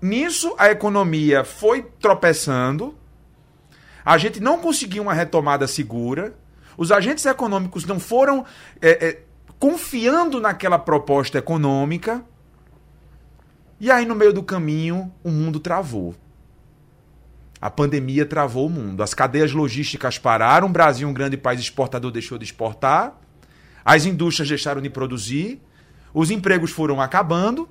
Nisso, 0.00 0.54
a 0.56 0.70
economia 0.70 1.42
foi 1.42 1.82
tropeçando. 2.00 2.96
A 4.04 4.16
gente 4.16 4.38
não 4.38 4.60
conseguiu 4.60 5.02
uma 5.02 5.12
retomada 5.12 5.66
segura. 5.66 6.34
Os 6.78 6.92
agentes 6.92 7.26
econômicos 7.26 7.84
não 7.84 7.98
foram 7.98 8.44
é, 8.80 8.90
é, 9.08 9.22
confiando 9.58 10.40
naquela 10.40 10.78
proposta 10.78 11.38
econômica. 11.38 12.24
E 13.80 13.90
aí, 13.90 14.06
no 14.06 14.14
meio 14.14 14.32
do 14.32 14.42
caminho, 14.44 15.12
o 15.24 15.30
mundo 15.32 15.58
travou. 15.58 16.14
A 17.66 17.70
pandemia 17.70 18.24
travou 18.24 18.68
o 18.68 18.70
mundo. 18.70 19.02
As 19.02 19.12
cadeias 19.12 19.50
logísticas 19.50 20.18
pararam. 20.18 20.68
O 20.68 20.70
Brasil, 20.70 21.08
um 21.08 21.12
grande 21.12 21.36
país 21.36 21.60
exportador, 21.60 22.12
deixou 22.12 22.38
de 22.38 22.44
exportar. 22.44 23.18
As 23.84 24.06
indústrias 24.06 24.48
deixaram 24.48 24.80
de 24.80 24.88
produzir. 24.88 25.60
Os 26.14 26.30
empregos 26.30 26.70
foram 26.70 27.00
acabando. 27.00 27.68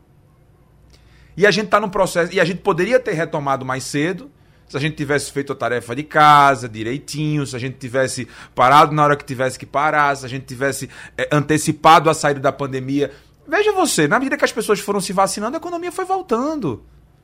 E 1.38 1.48
a 1.48 1.52
gente 1.52 1.68
está 1.68 1.80
num 1.80 1.88
processo. 1.88 2.34
E 2.34 2.42
a 2.42 2.44
gente 2.44 2.60
poderia 2.60 3.00
ter 3.00 3.14
retomado 3.14 3.64
mais 3.64 3.86
cedo. 3.86 4.30
Se 4.68 4.76
a 4.76 4.82
gente 4.82 4.98
tivesse 4.98 5.32
feito 5.32 5.54
a 5.54 5.56
tarefa 5.56 5.96
de 5.96 6.04
casa 6.04 6.68
direitinho, 6.68 7.48
se 7.48 7.56
a 7.56 7.60
gente 7.60 7.78
tivesse 7.78 8.28
parado 8.54 8.94
na 8.94 9.02
hora 9.02 9.16
que 9.16 9.24
tivesse 9.24 9.58
que 9.58 9.66
parar, 9.66 10.14
se 10.18 10.26
a 10.26 10.28
gente 10.28 10.46
tivesse 10.46 10.90
eh, 11.18 11.30
antecipado 11.32 12.10
a 12.10 12.14
saída 12.14 12.42
da 12.42 12.52
pandemia. 12.52 13.14
Veja 13.48 13.72
você, 13.72 14.10
na 14.10 14.20
medida 14.20 14.36
que 14.36 14.44
as 14.44 14.52
pessoas 14.52 14.82
foram 14.82 15.00
se 15.00 15.14
vacinando, 15.14 15.56
a 15.56 15.58
economia 15.58 15.90
foi 15.90 16.04
voltando. 16.04 16.84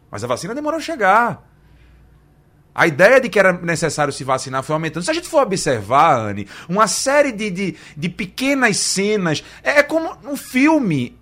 Mas 0.10 0.24
a 0.24 0.28
vacina 0.28 0.56
demorou 0.56 0.78
a 0.78 0.82
chegar. 0.82 1.51
A 2.74 2.88
ideia 2.88 3.20
de 3.20 3.28
que 3.28 3.38
era 3.38 3.52
necessário 3.52 4.14
se 4.14 4.24
vacinar 4.24 4.64
foi 4.64 4.74
aumentando. 4.74 5.04
Se 5.04 5.12
a 5.12 5.14
gente 5.14 5.28
for 5.28 5.44
observar, 5.44 6.18
Anne, 6.18 6.48
uma 6.70 6.88
série 6.88 7.32
de, 7.32 7.50
de, 7.50 7.76
de 7.96 8.10
pequenas 8.10 8.78
cenas. 8.78 9.44
É, 9.62 9.80
é 9.80 9.84
como 9.84 10.18
um 10.24 10.38
filme. 10.38 11.18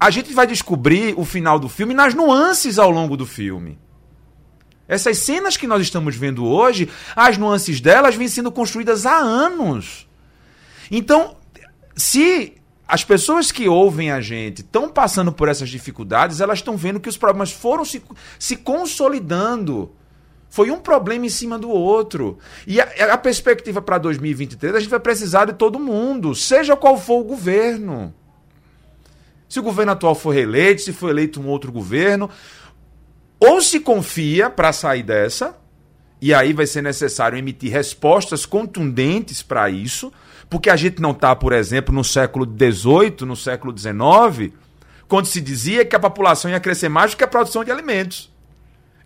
A 0.00 0.10
gente 0.10 0.32
vai 0.32 0.46
descobrir 0.46 1.14
o 1.16 1.24
final 1.24 1.58
do 1.58 1.68
filme 1.68 1.92
nas 1.92 2.14
nuances 2.14 2.78
ao 2.78 2.90
longo 2.90 3.16
do 3.16 3.26
filme. 3.26 3.78
Essas 4.88 5.18
cenas 5.18 5.56
que 5.56 5.66
nós 5.66 5.82
estamos 5.82 6.16
vendo 6.16 6.46
hoje, 6.46 6.88
as 7.14 7.36
nuances 7.36 7.80
delas 7.80 8.14
vêm 8.14 8.28
sendo 8.28 8.52
construídas 8.52 9.04
há 9.04 9.16
anos. 9.16 10.08
Então, 10.90 11.36
se 11.94 12.54
as 12.86 13.02
pessoas 13.04 13.50
que 13.50 13.68
ouvem 13.68 14.12
a 14.12 14.20
gente 14.20 14.60
estão 14.60 14.88
passando 14.88 15.32
por 15.32 15.48
essas 15.48 15.68
dificuldades, 15.68 16.40
elas 16.40 16.60
estão 16.60 16.76
vendo 16.76 17.00
que 17.00 17.08
os 17.08 17.16
problemas 17.16 17.50
foram 17.50 17.84
se, 17.84 18.00
se 18.38 18.56
consolidando. 18.56 19.92
Foi 20.48 20.70
um 20.70 20.78
problema 20.78 21.26
em 21.26 21.30
cima 21.30 21.58
do 21.58 21.68
outro. 21.68 22.38
E 22.66 22.80
a, 22.80 22.84
a 23.12 23.18
perspectiva 23.18 23.82
para 23.82 23.98
2023, 23.98 24.74
a 24.74 24.80
gente 24.80 24.90
vai 24.90 25.00
precisar 25.00 25.46
de 25.46 25.52
todo 25.52 25.78
mundo, 25.78 26.34
seja 26.34 26.76
qual 26.76 26.96
for 26.96 27.20
o 27.20 27.24
governo. 27.24 28.14
Se 29.48 29.60
o 29.60 29.62
governo 29.62 29.92
atual 29.92 30.14
for 30.14 30.30
reeleito, 30.30 30.82
se 30.82 30.92
for 30.92 31.10
eleito 31.10 31.40
um 31.40 31.48
outro 31.48 31.70
governo, 31.70 32.30
ou 33.38 33.60
se 33.60 33.80
confia 33.80 34.48
para 34.48 34.72
sair 34.72 35.02
dessa, 35.02 35.56
e 36.20 36.32
aí 36.32 36.52
vai 36.52 36.66
ser 36.66 36.82
necessário 36.82 37.38
emitir 37.38 37.70
respostas 37.70 38.46
contundentes 38.46 39.42
para 39.42 39.68
isso, 39.68 40.12
porque 40.48 40.70
a 40.70 40.76
gente 40.76 41.00
não 41.00 41.10
está, 41.10 41.34
por 41.36 41.52
exemplo, 41.52 41.94
no 41.94 42.02
século 42.02 42.46
XVIII, 42.46 43.26
no 43.26 43.36
século 43.36 43.76
XIX, 43.76 44.52
quando 45.06 45.26
se 45.26 45.40
dizia 45.40 45.84
que 45.84 45.94
a 45.94 46.00
população 46.00 46.50
ia 46.50 46.60
crescer 46.60 46.88
mais 46.88 47.10
do 47.10 47.16
que 47.16 47.24
a 47.24 47.28
produção 47.28 47.62
de 47.62 47.70
alimentos. 47.70 48.32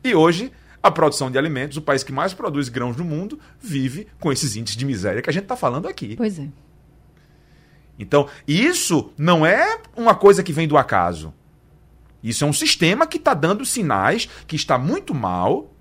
E 0.02 0.14
hoje, 0.14 0.52
a 0.82 0.90
produção 0.90 1.30
de 1.30 1.38
alimentos, 1.38 1.76
o 1.76 1.82
país 1.82 2.02
que 2.02 2.12
mais 2.12 2.32
produz 2.32 2.68
grãos 2.68 2.96
no 2.96 3.04
mundo, 3.04 3.38
vive 3.60 4.06
com 4.18 4.32
esses 4.32 4.56
índices 4.56 4.76
de 4.76 4.84
miséria 4.84 5.20
que 5.20 5.30
a 5.30 5.32
gente 5.32 5.44
está 5.44 5.56
falando 5.56 5.86
aqui. 5.86 6.16
Pois 6.16 6.38
é. 6.38 6.48
Então, 7.98 8.28
isso 8.48 9.12
não 9.18 9.44
é 9.44 9.78
uma 9.94 10.14
coisa 10.14 10.42
que 10.42 10.54
vem 10.54 10.66
do 10.66 10.78
acaso. 10.78 11.34
Isso 12.22 12.44
é 12.44 12.46
um 12.46 12.52
sistema 12.52 13.06
que 13.06 13.18
está 13.18 13.34
dando 13.34 13.64
sinais 13.64 14.28
que 14.46 14.56
está 14.56 14.78
muito 14.78 15.14
mal. 15.14 15.74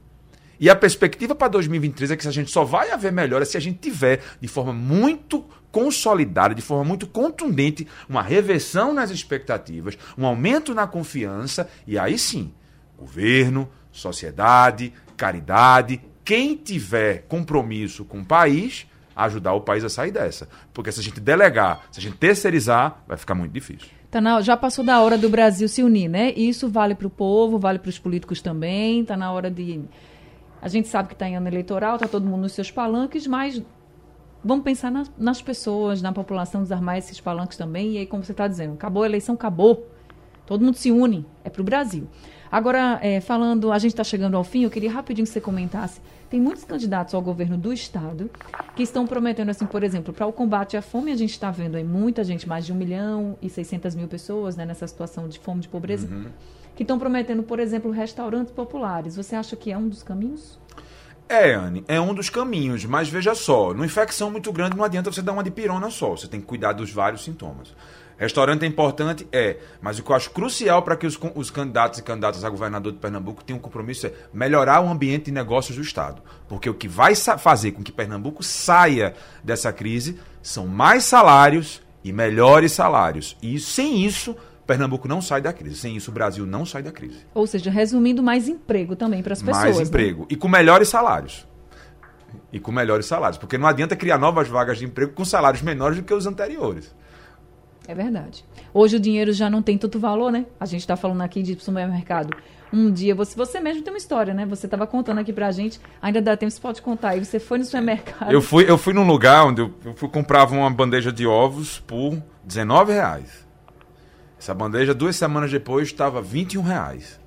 E 0.60 0.70
a 0.70 0.76
perspectiva 0.76 1.34
para 1.34 1.48
2023 1.48 2.12
é 2.12 2.18
que 2.18 2.28
a 2.28 2.32
gente 2.32 2.52
só 2.52 2.66
vai 2.66 2.92
haver 2.92 3.14
melhora 3.14 3.46
se 3.46 3.56
a 3.56 3.60
gente 3.62 3.80
tiver 3.80 4.22
de 4.42 4.48
forma 4.50 4.74
muito 4.74 5.46
consolidada, 5.72 6.54
de 6.54 6.62
forma 6.62 6.84
muito 6.84 7.08
contundente, 7.08 7.88
uma 8.10 8.22
reversão 8.22 8.94
nas 8.94 9.12
expectativas, 9.12 9.98
um 10.18 10.26
aumento 10.26 10.74
na 10.74 10.88
confiança, 10.88 11.70
e 11.88 11.98
aí 11.98 12.18
sim, 12.18 12.52
governo, 12.98 13.70
sociedade, 13.92 14.94
caridade, 15.18 16.02
quem 16.24 16.56
tiver 16.56 17.24
compromisso 17.28 18.06
com 18.06 18.20
o 18.20 18.26
país, 18.26 18.86
ajudar 19.16 19.54
o 19.54 19.62
país 19.62 19.84
a 19.84 19.90
sair 19.90 20.12
dessa. 20.12 20.48
Porque 20.74 20.92
se 20.92 21.00
a 21.00 21.04
gente 21.04 21.20
delegar, 21.20 21.88
se 21.92 22.00
a 22.00 22.04
gente 22.04 22.18
terceirizar, 22.18 23.04
vai 23.08 23.18
ficar 23.18 23.36
muito 23.36 23.52
difícil. 23.52 23.90
Tá 24.10 24.20
na, 24.20 24.42
já 24.42 24.58
passou 24.58 24.84
da 24.84 25.02
hora 25.02 25.18
do 25.18 25.30
Brasil 25.30 25.68
se 25.68 25.84
unir, 25.84 26.08
né? 26.08 26.32
Isso 26.32 26.68
vale 26.68 26.96
para 26.96 27.06
o 27.06 27.10
povo, 27.10 27.60
vale 27.60 27.78
para 27.78 27.90
os 27.90 28.00
políticos 28.00 28.42
também. 28.42 29.02
Está 29.02 29.16
na 29.16 29.32
hora 29.32 29.52
de. 29.52 29.82
A 30.62 30.68
gente 30.68 30.88
sabe 30.88 31.10
que 31.10 31.14
está 31.14 31.28
em 31.28 31.36
ano 31.36 31.48
eleitoral, 31.48 31.96
está 31.96 32.08
todo 32.08 32.26
mundo 32.26 32.42
nos 32.42 32.54
seus 32.54 32.72
palanques, 32.72 33.28
mas 33.28 33.62
vamos 34.44 34.64
pensar 34.64 34.92
nas, 34.92 35.12
nas 35.18 35.42
pessoas, 35.42 36.02
na 36.02 36.12
população, 36.12 36.64
desarmar 36.64 36.98
esses 36.98 37.22
palanques 37.22 37.58
também. 37.58 37.94
E 37.94 37.98
aí, 38.00 38.06
como 38.08 38.24
você 38.24 38.32
está 38.32 38.48
dizendo, 38.48 38.74
acabou 38.74 39.04
a 39.04 39.06
eleição, 39.06 39.36
acabou. 39.36 39.88
Todo 40.46 40.66
mundo 40.66 40.76
se 40.76 40.92
une, 40.92 41.26
é 41.44 41.50
para 41.50 41.62
o 41.62 41.66
Brasil. 41.66 42.08
Agora, 42.52 43.00
é, 43.02 43.22
falando, 43.22 43.72
a 43.72 43.78
gente 43.78 43.92
está 43.92 44.04
chegando 44.04 44.36
ao 44.36 44.44
fim, 44.44 44.64
eu 44.64 44.70
queria 44.70 44.92
rapidinho 44.92 45.26
que 45.26 45.32
você 45.32 45.42
comentasse. 45.42 46.02
Tem 46.30 46.40
muitos 46.40 46.64
candidatos 46.64 47.14
ao 47.14 47.22
governo 47.22 47.58
do 47.58 47.72
Estado 47.72 48.30
que 48.76 48.84
estão 48.84 49.06
prometendo, 49.06 49.50
assim, 49.50 49.66
por 49.66 49.84
exemplo, 49.84 50.14
para 50.14 50.26
o 50.26 50.34
combate 50.34 50.78
à 50.78 50.82
fome, 50.82 51.12
a 51.12 51.16
gente 51.16 51.32
está 51.32 51.52
vendo 51.52 51.76
aí 51.76 51.84
muita 51.84 52.24
gente, 52.24 52.48
mais 52.48 52.66
de 52.66 52.74
1 52.74 52.76
milhão 52.76 53.38
e 53.42 53.50
600 53.50 53.96
mil 53.96 54.08
pessoas 54.08 54.56
né, 54.56 54.66
nessa 54.66 54.88
situação 54.88 55.28
de 55.28 55.40
fome, 55.40 55.62
de 55.62 55.68
pobreza, 55.68 56.08
que 56.76 56.84
estão 56.84 56.98
prometendo, 56.98 57.44
por 57.44 57.60
exemplo, 57.60 57.92
restaurantes 57.92 58.52
populares. 58.52 59.16
Você 59.16 59.36
acha 59.36 59.56
que 59.56 59.72
é 59.72 59.78
um 59.78 59.88
dos 59.88 60.04
caminhos? 60.04 60.60
É, 61.28 61.54
Anne, 61.54 61.84
é 61.88 62.02
um 62.02 62.12
dos 62.12 62.28
caminhos, 62.28 62.86
mas 62.86 63.08
veja 63.08 63.36
só, 63.36 63.72
numa 63.72 63.86
infecção 63.86 64.32
muito 64.32 64.52
grande 64.52 64.76
não 64.76 64.84
adianta 64.84 65.12
você 65.12 65.22
dar 65.22 65.34
uma 65.34 65.44
de 65.44 65.52
pirona 65.52 65.92
só, 65.92 66.10
você 66.10 66.28
tem 66.28 66.42
que 66.42 66.48
cuidar 66.48 66.74
dos 66.74 66.92
vários 66.92 67.24
sintomas. 67.24 67.76
Restaurante 68.20 68.66
é 68.66 68.68
importante? 68.68 69.26
É. 69.32 69.58
Mas 69.82 69.98
o 69.98 70.04
que 70.04 70.12
eu 70.12 70.16
acho 70.16 70.30
crucial 70.32 70.84
para 70.84 70.98
que 70.98 71.08
os, 71.08 71.18
os, 71.34 71.50
candidatos 71.50 72.00
e 72.00 72.04
candidatas 72.04 72.44
a 72.44 72.50
governador 72.50 72.92
de 72.92 73.00
Pernambuco 73.00 73.44
tenham 73.44 73.58
um 73.58 73.62
compromisso 73.62 74.08
é 74.08 74.14
melhorar 74.34 74.82
o 74.82 74.90
ambiente 74.90 75.26
de 75.26 75.32
negócios 75.32 75.78
do 75.78 75.82
Estado. 75.82 76.22
Porque 76.50 76.70
o 76.70 76.74
que 76.74 76.88
vai 76.88 77.16
fazer 77.16 77.72
com 77.72 77.82
que 77.82 77.94
Pernambuco 77.94 78.44
saia 78.44 79.14
dessa 79.42 79.72
crise 79.72 80.20
são 80.42 80.68
mais 80.68 81.06
salários 81.06 81.82
e 82.04 82.12
melhores 82.12 82.74
salários. 82.74 83.38
E 83.42 83.58
sem 83.58 84.04
isso, 84.06 84.36
Pernambuco 84.68 85.08
não 85.08 85.22
sai 85.22 85.42
da 85.42 85.54
crise. 85.54 85.78
Sem 85.78 85.96
isso, 85.96 86.12
o 86.12 86.14
Brasil 86.14 86.46
não 86.46 86.66
sai 86.66 86.84
da 86.84 86.92
crise. 86.92 87.26
Ou 87.34 87.48
seja, 87.48 87.72
resumindo, 87.72 88.22
mais 88.22 88.50
emprego 88.50 88.98
também 88.98 89.24
para 89.24 89.32
as 89.32 89.42
pessoas. 89.42 89.64
Mais 89.64 89.78
né? 89.78 89.84
emprego. 89.84 90.28
E 90.30 90.36
com 90.36 90.50
melhores 90.50 90.90
salários. 90.90 91.48
E 92.52 92.60
com 92.60 92.72
melhores 92.72 93.06
salários. 93.06 93.38
Porque 93.38 93.58
não 93.58 93.68
adianta 93.68 93.96
criar 93.96 94.18
novas 94.18 94.50
vagas 94.50 94.78
de 94.78 94.84
emprego 94.84 95.14
com 95.14 95.24
salários 95.24 95.62
menores 95.62 95.98
do 95.98 96.04
que 96.04 96.14
os 96.14 96.28
anteriores. 96.28 96.94
É 97.90 97.96
verdade. 97.96 98.46
Hoje 98.72 98.98
o 98.98 99.00
dinheiro 99.00 99.34
já 99.34 99.50
não 99.50 99.64
tem 99.64 99.76
tanto 99.76 99.98
valor, 99.98 100.32
né? 100.32 100.46
A 100.60 100.66
gente 100.68 100.82
está 100.82 100.96
falando 100.96 101.22
aqui 101.22 101.42
de 101.42 101.60
supermercado. 101.60 102.38
Um 102.72 102.92
dia, 102.92 103.16
você, 103.16 103.36
você 103.36 103.60
mesmo 103.60 103.82
tem 103.82 103.92
uma 103.92 103.98
história, 103.98 104.32
né? 104.32 104.46
Você 104.46 104.68
estava 104.68 104.86
contando 104.86 105.18
aqui 105.18 105.34
pra 105.34 105.52
gente, 105.52 105.82
ainda 106.00 106.22
dá 106.22 106.38
tempo, 106.38 106.52
você 106.52 106.62
pode 106.62 106.84
contar. 106.84 107.10
Aí 107.10 107.26
você 107.26 107.40
foi 107.40 107.58
no 107.58 107.66
supermercado. 107.66 108.32
Eu 108.32 108.44
fui, 108.44 108.70
eu 108.70 108.78
fui 108.78 108.94
num 108.94 109.08
lugar 109.08 109.44
onde 109.44 109.64
eu, 109.64 109.74
eu 109.84 109.96
fui, 109.96 110.08
comprava 110.08 110.54
uma 110.54 110.70
bandeja 110.70 111.12
de 111.12 111.26
ovos 111.26 111.80
por 111.80 112.22
19 112.44 112.94
reais. 112.94 113.48
Essa 114.40 114.54
bandeja, 114.54 114.94
duas 114.94 115.16
semanas 115.16 115.50
depois, 115.50 115.88
estava 115.88 116.22
21 116.22 116.62
reais. 116.62 117.20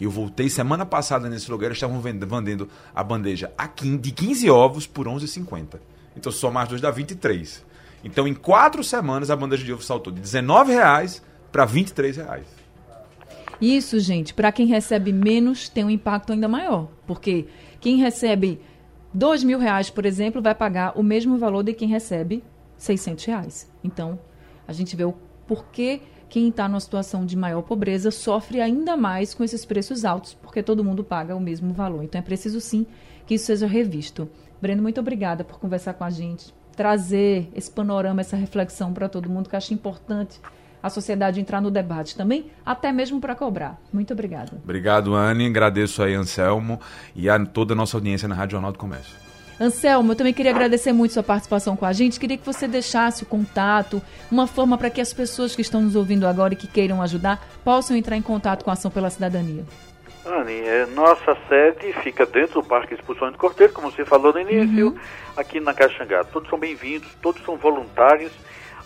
Eu 0.00 0.12
voltei 0.12 0.48
semana 0.48 0.86
passada 0.86 1.28
nesse 1.28 1.50
lugar, 1.50 1.66
eles 1.66 1.78
estavam 1.78 2.00
vendendo 2.00 2.68
a 2.94 3.02
bandeja 3.02 3.50
de 4.00 4.12
15 4.12 4.48
ovos 4.50 4.86
por 4.86 5.08
R$11,50. 5.08 5.80
Então, 6.16 6.30
só 6.30 6.48
mais 6.48 6.68
dois 6.68 6.80
dá 6.80 6.92
23. 6.92 7.66
Então, 8.06 8.28
em 8.28 8.34
quatro 8.34 8.84
semanas, 8.84 9.32
a 9.32 9.36
bandeja 9.36 9.64
de 9.64 9.72
ovo 9.72 9.82
saltou 9.82 10.12
de 10.12 10.20
R$19,00 10.20 11.20
para 11.50 11.64
R$23,00. 11.64 12.44
Isso, 13.60 13.98
gente, 13.98 14.32
para 14.32 14.52
quem 14.52 14.64
recebe 14.64 15.12
menos, 15.12 15.68
tem 15.68 15.84
um 15.84 15.90
impacto 15.90 16.32
ainda 16.32 16.46
maior. 16.46 16.86
Porque 17.04 17.48
quem 17.80 17.96
recebe 17.96 18.60
dois 19.12 19.42
mil 19.42 19.58
reais, 19.58 19.90
por 19.90 20.06
exemplo, 20.06 20.40
vai 20.40 20.54
pagar 20.54 20.96
o 20.96 21.02
mesmo 21.02 21.36
valor 21.36 21.64
de 21.64 21.72
quem 21.72 21.88
recebe 21.88 22.44
600 22.76 23.24
reais. 23.24 23.72
Então, 23.82 24.20
a 24.68 24.72
gente 24.72 24.94
vê 24.94 25.04
o 25.04 25.14
porquê 25.44 26.00
quem 26.28 26.48
está 26.48 26.68
numa 26.68 26.78
situação 26.78 27.26
de 27.26 27.36
maior 27.36 27.62
pobreza 27.62 28.12
sofre 28.12 28.60
ainda 28.60 28.96
mais 28.96 29.34
com 29.34 29.42
esses 29.42 29.64
preços 29.64 30.04
altos, 30.04 30.32
porque 30.32 30.62
todo 30.62 30.84
mundo 30.84 31.02
paga 31.02 31.34
o 31.34 31.40
mesmo 31.40 31.72
valor. 31.72 32.04
Então, 32.04 32.20
é 32.20 32.22
preciso 32.22 32.60
sim 32.60 32.86
que 33.26 33.34
isso 33.34 33.46
seja 33.46 33.66
revisto. 33.66 34.28
Breno, 34.62 34.80
muito 34.80 35.00
obrigada 35.00 35.42
por 35.42 35.58
conversar 35.58 35.94
com 35.94 36.04
a 36.04 36.10
gente, 36.10 36.54
trazer 36.76 37.48
esse 37.54 37.70
panorama, 37.70 38.20
essa 38.20 38.36
reflexão 38.36 38.92
para 38.92 39.08
todo 39.08 39.28
mundo, 39.30 39.48
que 39.48 39.54
eu 39.54 39.58
acho 39.58 39.72
importante 39.72 40.38
a 40.82 40.90
sociedade 40.90 41.40
entrar 41.40 41.60
no 41.60 41.70
debate 41.70 42.14
também, 42.14 42.46
até 42.64 42.92
mesmo 42.92 43.20
para 43.20 43.34
cobrar. 43.34 43.80
Muito 43.92 44.12
obrigada. 44.12 44.52
Obrigado, 44.62 45.14
Anne. 45.14 45.46
Agradeço 45.46 46.02
aí, 46.02 46.14
Anselmo, 46.14 46.80
e 47.14 47.28
a 47.28 47.44
toda 47.44 47.72
a 47.72 47.76
nossa 47.76 47.96
audiência 47.96 48.28
na 48.28 48.34
Rádio 48.34 48.52
Jornal 48.52 48.72
do 48.72 48.78
Comércio. 48.78 49.26
Anselmo, 49.58 50.12
eu 50.12 50.16
também 50.16 50.34
queria 50.34 50.52
agradecer 50.52 50.92
muito 50.92 51.14
sua 51.14 51.22
participação 51.22 51.76
com 51.76 51.86
a 51.86 51.92
gente. 51.92 52.20
Queria 52.20 52.36
que 52.36 52.44
você 52.44 52.68
deixasse 52.68 53.22
o 53.22 53.26
contato, 53.26 54.02
uma 54.30 54.46
forma 54.46 54.76
para 54.76 54.90
que 54.90 55.00
as 55.00 55.14
pessoas 55.14 55.56
que 55.56 55.62
estão 55.62 55.80
nos 55.80 55.96
ouvindo 55.96 56.26
agora 56.26 56.52
e 56.52 56.56
que 56.56 56.66
queiram 56.66 57.02
ajudar 57.02 57.44
possam 57.64 57.96
entrar 57.96 58.16
em 58.16 58.22
contato 58.22 58.62
com 58.62 58.70
a 58.70 58.74
Ação 58.74 58.90
pela 58.90 59.08
Cidadania. 59.08 59.64
Anne, 60.26 60.60
é, 60.60 60.86
nossa 60.86 61.36
sede 61.48 61.92
fica 62.02 62.26
dentro 62.26 62.60
do 62.60 62.66
Parque 62.66 62.94
Expulsão 62.94 63.30
de 63.30 63.38
Corteiro, 63.38 63.72
como 63.72 63.92
você 63.92 64.04
falou 64.04 64.32
no 64.32 64.40
início, 64.40 64.88
uhum. 64.88 64.98
aqui 65.36 65.60
na 65.60 65.72
Caxangá. 65.72 66.24
Todos 66.24 66.50
são 66.50 66.58
bem-vindos, 66.58 67.08
todos 67.22 67.40
são 67.44 67.56
voluntários 67.56 68.32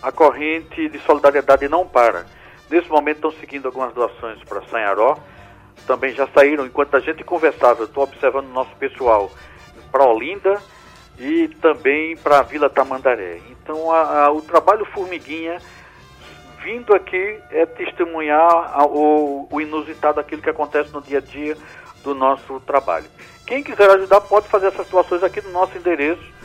a 0.02 0.12
corrente 0.12 0.88
de 0.88 0.98
solidariedade 1.00 1.66
não 1.68 1.86
para. 1.86 2.26
Nesse 2.70 2.88
momento 2.90 3.16
estão 3.16 3.32
seguindo 3.32 3.66
algumas 3.66 3.92
doações 3.94 4.42
para 4.44 4.62
Sanharó, 4.68 5.18
também 5.86 6.12
já 6.12 6.28
saíram, 6.28 6.66
enquanto 6.66 6.96
a 6.96 7.00
gente 7.00 7.24
conversava, 7.24 7.84
estou 7.84 8.04
observando 8.04 8.46
o 8.46 8.52
nosso 8.52 8.74
pessoal 8.76 9.30
para 9.90 10.04
Olinda 10.04 10.60
e 11.18 11.48
também 11.60 12.16
para 12.16 12.40
a 12.40 12.42
Vila 12.42 12.68
Tamandaré. 12.68 13.40
Então 13.50 13.90
a, 13.90 14.26
a, 14.26 14.30
o 14.30 14.42
trabalho 14.42 14.84
formiguinha 14.84 15.58
vindo 16.62 16.94
aqui 16.94 17.38
é 17.50 17.66
testemunhar 17.66 18.86
o, 18.86 19.48
o 19.50 19.60
inusitado, 19.60 20.20
aquilo 20.20 20.42
que 20.42 20.50
acontece 20.50 20.92
no 20.92 21.00
dia 21.00 21.18
a 21.18 21.20
dia 21.20 21.56
do 22.02 22.14
nosso 22.14 22.60
trabalho. 22.60 23.06
Quem 23.46 23.62
quiser 23.62 23.90
ajudar 23.90 24.20
pode 24.22 24.48
fazer 24.48 24.68
essas 24.68 24.86
situações 24.86 25.22
aqui 25.22 25.40
no 25.40 25.50
nosso 25.50 25.76
endereço 25.76 26.40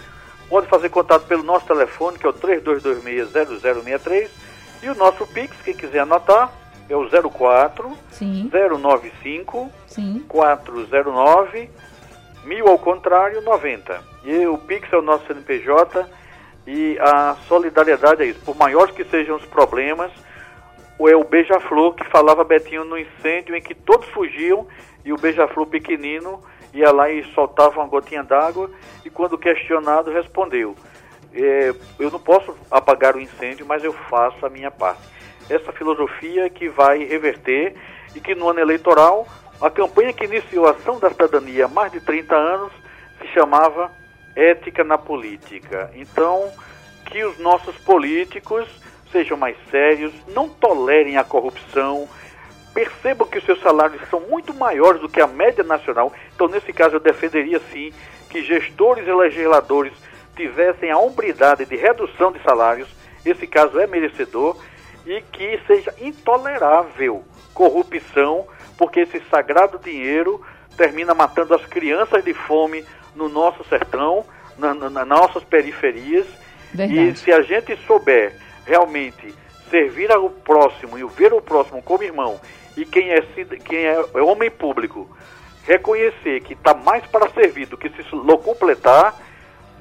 Pode 0.49 0.67
fazer 0.67 0.89
contato 0.89 1.25
pelo 1.25 1.43
nosso 1.43 1.65
telefone, 1.65 2.19
que 2.19 2.25
é 2.25 2.29
o 2.29 2.33
3226-0063. 2.33 4.29
E 4.83 4.89
o 4.89 4.95
nosso 4.95 5.25
Pix, 5.27 5.55
quem 5.63 5.73
quiser 5.73 5.99
anotar, 5.99 6.51
é 6.87 6.95
o 6.95 7.09
04 7.09 7.97
Sim. 8.11 8.51
095 8.53 9.71
Sim. 9.87 10.23
409 10.27 11.69
mil 12.43 12.67
ao 12.67 12.77
contrário 12.77 13.41
90. 13.41 13.99
E 14.23 14.45
o 14.45 14.57
Pix 14.57 14.91
é 14.93 14.97
o 14.97 15.01
nosso 15.01 15.25
CNPJ 15.25 16.05
e 16.67 16.97
a 16.99 17.35
solidariedade 17.47 18.23
é 18.23 18.25
isso. 18.27 18.39
Por 18.41 18.55
maiores 18.55 18.93
que 18.95 19.03
sejam 19.05 19.35
os 19.35 19.45
problemas, 19.45 20.11
é 20.99 21.15
o 21.15 21.23
beija-flor 21.23 21.93
que 21.93 22.05
falava 22.05 22.43
Betinho 22.43 22.85
no 22.85 22.97
incêndio 22.97 23.55
em 23.55 23.61
que 23.61 23.75
todos 23.75 24.07
fugiam 24.09 24.67
e 25.03 25.11
o 25.11 25.17
beija-flor 25.17 25.67
pequenino 25.67 26.41
ia 26.73 26.91
lá 26.91 27.09
e 27.09 27.23
soltava 27.33 27.79
uma 27.79 27.87
gotinha 27.87 28.23
d'água 28.23 28.69
e 29.03 29.09
quando 29.09 29.37
questionado 29.37 30.11
respondeu, 30.11 30.75
é, 31.33 31.73
eu 31.99 32.09
não 32.09 32.19
posso 32.19 32.55
apagar 32.71 33.15
o 33.15 33.19
incêndio, 33.19 33.65
mas 33.65 33.83
eu 33.83 33.93
faço 33.93 34.45
a 34.45 34.49
minha 34.49 34.71
parte. 34.71 35.01
Essa 35.49 35.71
filosofia 35.73 36.49
que 36.49 36.67
vai 36.69 37.03
reverter 37.03 37.75
e 38.15 38.19
que 38.19 38.33
no 38.33 38.49
ano 38.49 38.59
eleitoral, 38.59 39.27
a 39.61 39.69
campanha 39.69 40.13
que 40.13 40.25
iniciou 40.25 40.65
a 40.67 40.71
Ação 40.71 40.97
da 40.97 41.09
Cidadania 41.09 41.65
há 41.65 41.67
mais 41.67 41.91
de 41.91 41.99
30 41.99 42.35
anos 42.35 42.71
se 43.19 43.27
chamava 43.27 43.91
Ética 44.35 44.83
na 44.83 44.97
Política. 44.97 45.91
Então, 45.95 46.51
que 47.05 47.23
os 47.23 47.37
nossos 47.39 47.75
políticos 47.77 48.67
sejam 49.11 49.37
mais 49.37 49.55
sérios, 49.71 50.13
não 50.27 50.49
tolerem 50.49 51.17
a 51.17 51.23
corrupção, 51.23 52.07
percebam 52.73 53.27
que 53.27 53.37
os 53.37 53.45
seus 53.45 53.61
salários 53.61 54.01
são 54.09 54.19
muito 54.21 54.53
maiores 54.53 54.99
do 54.99 55.07
que 55.07 55.21
a 55.21 55.27
média 55.27 55.63
nacional. 55.63 56.11
Então, 56.35 56.47
nesse 56.47 56.73
caso, 56.73 56.97
eu 56.97 56.99
defenderia 56.99 57.59
sim 57.71 57.93
que 58.29 58.43
gestores 58.43 59.07
e 59.07 59.13
legisladores 59.13 59.93
tivessem 60.35 60.91
a 60.91 60.97
hombridade 60.97 61.65
de 61.65 61.75
redução 61.77 62.31
de 62.31 62.41
salários. 62.43 62.89
Esse 63.25 63.47
caso 63.47 63.79
é 63.79 63.87
merecedor 63.87 64.57
e 65.05 65.21
que 65.21 65.59
seja 65.65 65.93
intolerável 66.01 67.23
corrupção, 67.53 68.45
porque 68.77 68.99
esse 69.01 69.21
sagrado 69.31 69.79
dinheiro 69.79 70.41
termina 70.75 71.13
matando 71.13 71.53
as 71.53 71.65
crianças 71.65 72.23
de 72.23 72.33
fome 72.33 72.83
no 73.15 73.29
nosso 73.29 73.63
sertão, 73.65 74.25
na, 74.57 74.73
na, 74.73 74.89
nas 74.89 75.07
nossas 75.07 75.43
periferias. 75.43 76.25
Verdade. 76.73 77.09
E 77.09 77.15
se 77.15 77.31
a 77.31 77.41
gente 77.41 77.75
souber 77.85 78.35
realmente 78.65 79.33
servir 79.69 80.11
ao 80.11 80.29
próximo 80.29 80.97
e 80.97 81.03
ver 81.05 81.33
o 81.33 81.41
próximo 81.41 81.81
como 81.81 82.03
irmão 82.03 82.39
e 82.77 82.85
quem 82.85 83.11
é, 83.11 83.21
quem 83.63 83.85
é, 83.85 84.05
é 84.13 84.21
homem 84.21 84.51
público 84.51 85.09
reconhecer 85.65 86.41
que 86.41 86.53
está 86.53 86.73
mais 86.73 87.05
para 87.07 87.29
servir 87.29 87.65
do 87.65 87.77
que 87.77 87.89
se 87.89 88.03
completar, 88.43 89.15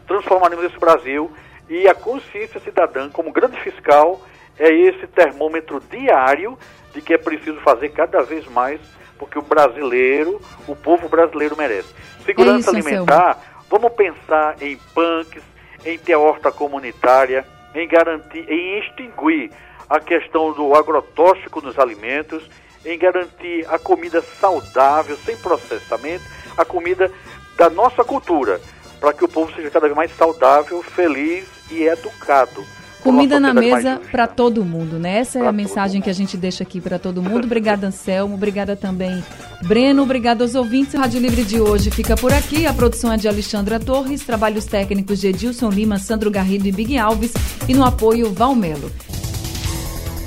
transformaremos 0.07 0.65
esse 0.65 0.79
Brasil 0.79 1.31
e 1.69 1.89
a 1.89 1.95
consciência 1.95 2.61
cidadã, 2.61 3.09
como 3.11 3.33
grande 3.33 3.59
fiscal, 3.61 4.21
é 4.59 4.73
esse 4.73 5.07
termômetro 5.07 5.81
diário 5.91 6.59
de 6.93 7.01
que 7.01 7.15
é 7.15 7.19
preciso 7.19 7.59
fazer 7.61 7.91
cada 7.91 8.23
vez 8.23 8.47
mais, 8.47 8.81
porque 9.19 9.39
o 9.39 9.43
brasileiro, 9.43 10.41
o 10.67 10.75
povo 10.75 11.09
brasileiro 11.09 11.57
merece. 11.57 11.89
Segurança 12.25 12.57
é 12.57 12.61
isso, 12.61 12.71
alimentar, 12.71 13.39
vamos 13.71 13.93
pensar 13.93 14.57
em 14.61 14.77
punks, 14.95 15.43
em 15.85 15.99
ter 15.99 16.17
horta 16.17 16.51
comunitária, 16.51 17.47
em 17.75 17.87
garantir, 17.87 18.49
em 18.49 18.79
extinguir 18.79 19.51
a 19.89 20.01
questão 20.01 20.53
do 20.53 20.75
agrotóxico 20.75 21.61
nos 21.61 21.79
alimentos 21.79 22.49
em 22.85 22.99
garantir 22.99 23.67
a 23.69 23.79
comida 23.79 24.23
saudável, 24.41 25.17
sem 25.25 25.37
processamento, 25.37 26.25
a 26.57 26.65
comida 26.65 27.11
da 27.57 27.71
nossa 27.71 28.05
cultura, 28.05 28.61
para 29.01 29.13
que 29.13 29.25
o 29.25 29.29
povo 29.29 29.53
seja 29.55 29.71
cada 29.71 29.87
vez 29.87 29.97
mais 29.97 30.15
saudável, 30.17 30.83
feliz 30.83 31.47
e 31.71 31.85
educado. 31.85 32.65
Comida 33.05 33.39
na 33.39 33.53
mesa 33.53 34.01
para 34.11 34.27
todo 34.27 34.65
mundo, 34.65 34.99
né? 34.99 35.19
Essa 35.19 35.39
pra 35.39 35.47
é 35.47 35.51
a 35.51 35.53
mensagem 35.53 36.01
que 36.01 36.09
a 36.09 36.13
gente 36.13 36.39
deixa 36.39 36.65
aqui 36.65 36.81
para 36.81 36.99
todo 36.99 37.21
mundo. 37.23 37.45
Obrigada, 37.45 37.89
Anselmo. 37.89 38.35
Obrigada 38.35 38.75
também, 38.75 39.23
Breno. 39.63 40.03
Obrigada 40.03 40.43
aos 40.43 40.55
ouvintes. 40.55 40.95
O 40.95 40.97
Rádio 40.97 41.21
Livre 41.21 41.45
de 41.45 41.61
hoje 41.61 41.91
fica 41.91 42.17
por 42.17 42.33
aqui. 42.33 42.65
A 42.65 42.73
produção 42.73 43.13
é 43.13 43.19
de 43.19 43.29
Alexandra 43.29 43.79
Torres, 43.79 44.23
trabalhos 44.23 44.65
técnicos 44.65 45.21
de 45.21 45.29
Edilson 45.29 45.69
Lima, 45.69 45.99
Sandro 45.99 46.31
Garrido 46.31 46.67
e 46.67 46.73
Big 46.73 46.97
Alves 46.97 47.35
e 47.69 47.75
no 47.75 47.85
apoio 47.85 48.33
Valmelo. 48.33 48.91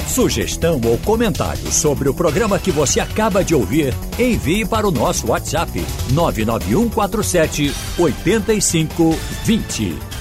Sugestão 0.07 0.79
ou 0.85 0.97
comentário 0.99 1.71
sobre 1.71 2.09
o 2.09 2.13
programa 2.13 2.57
que 2.57 2.71
você 2.71 2.99
acaba 2.99 3.43
de 3.43 3.53
ouvir, 3.53 3.93
envie 4.17 4.65
para 4.65 4.87
o 4.87 4.91
nosso 4.91 5.27
WhatsApp 5.27 5.83
99147 6.11 7.71
8520. 7.99 10.16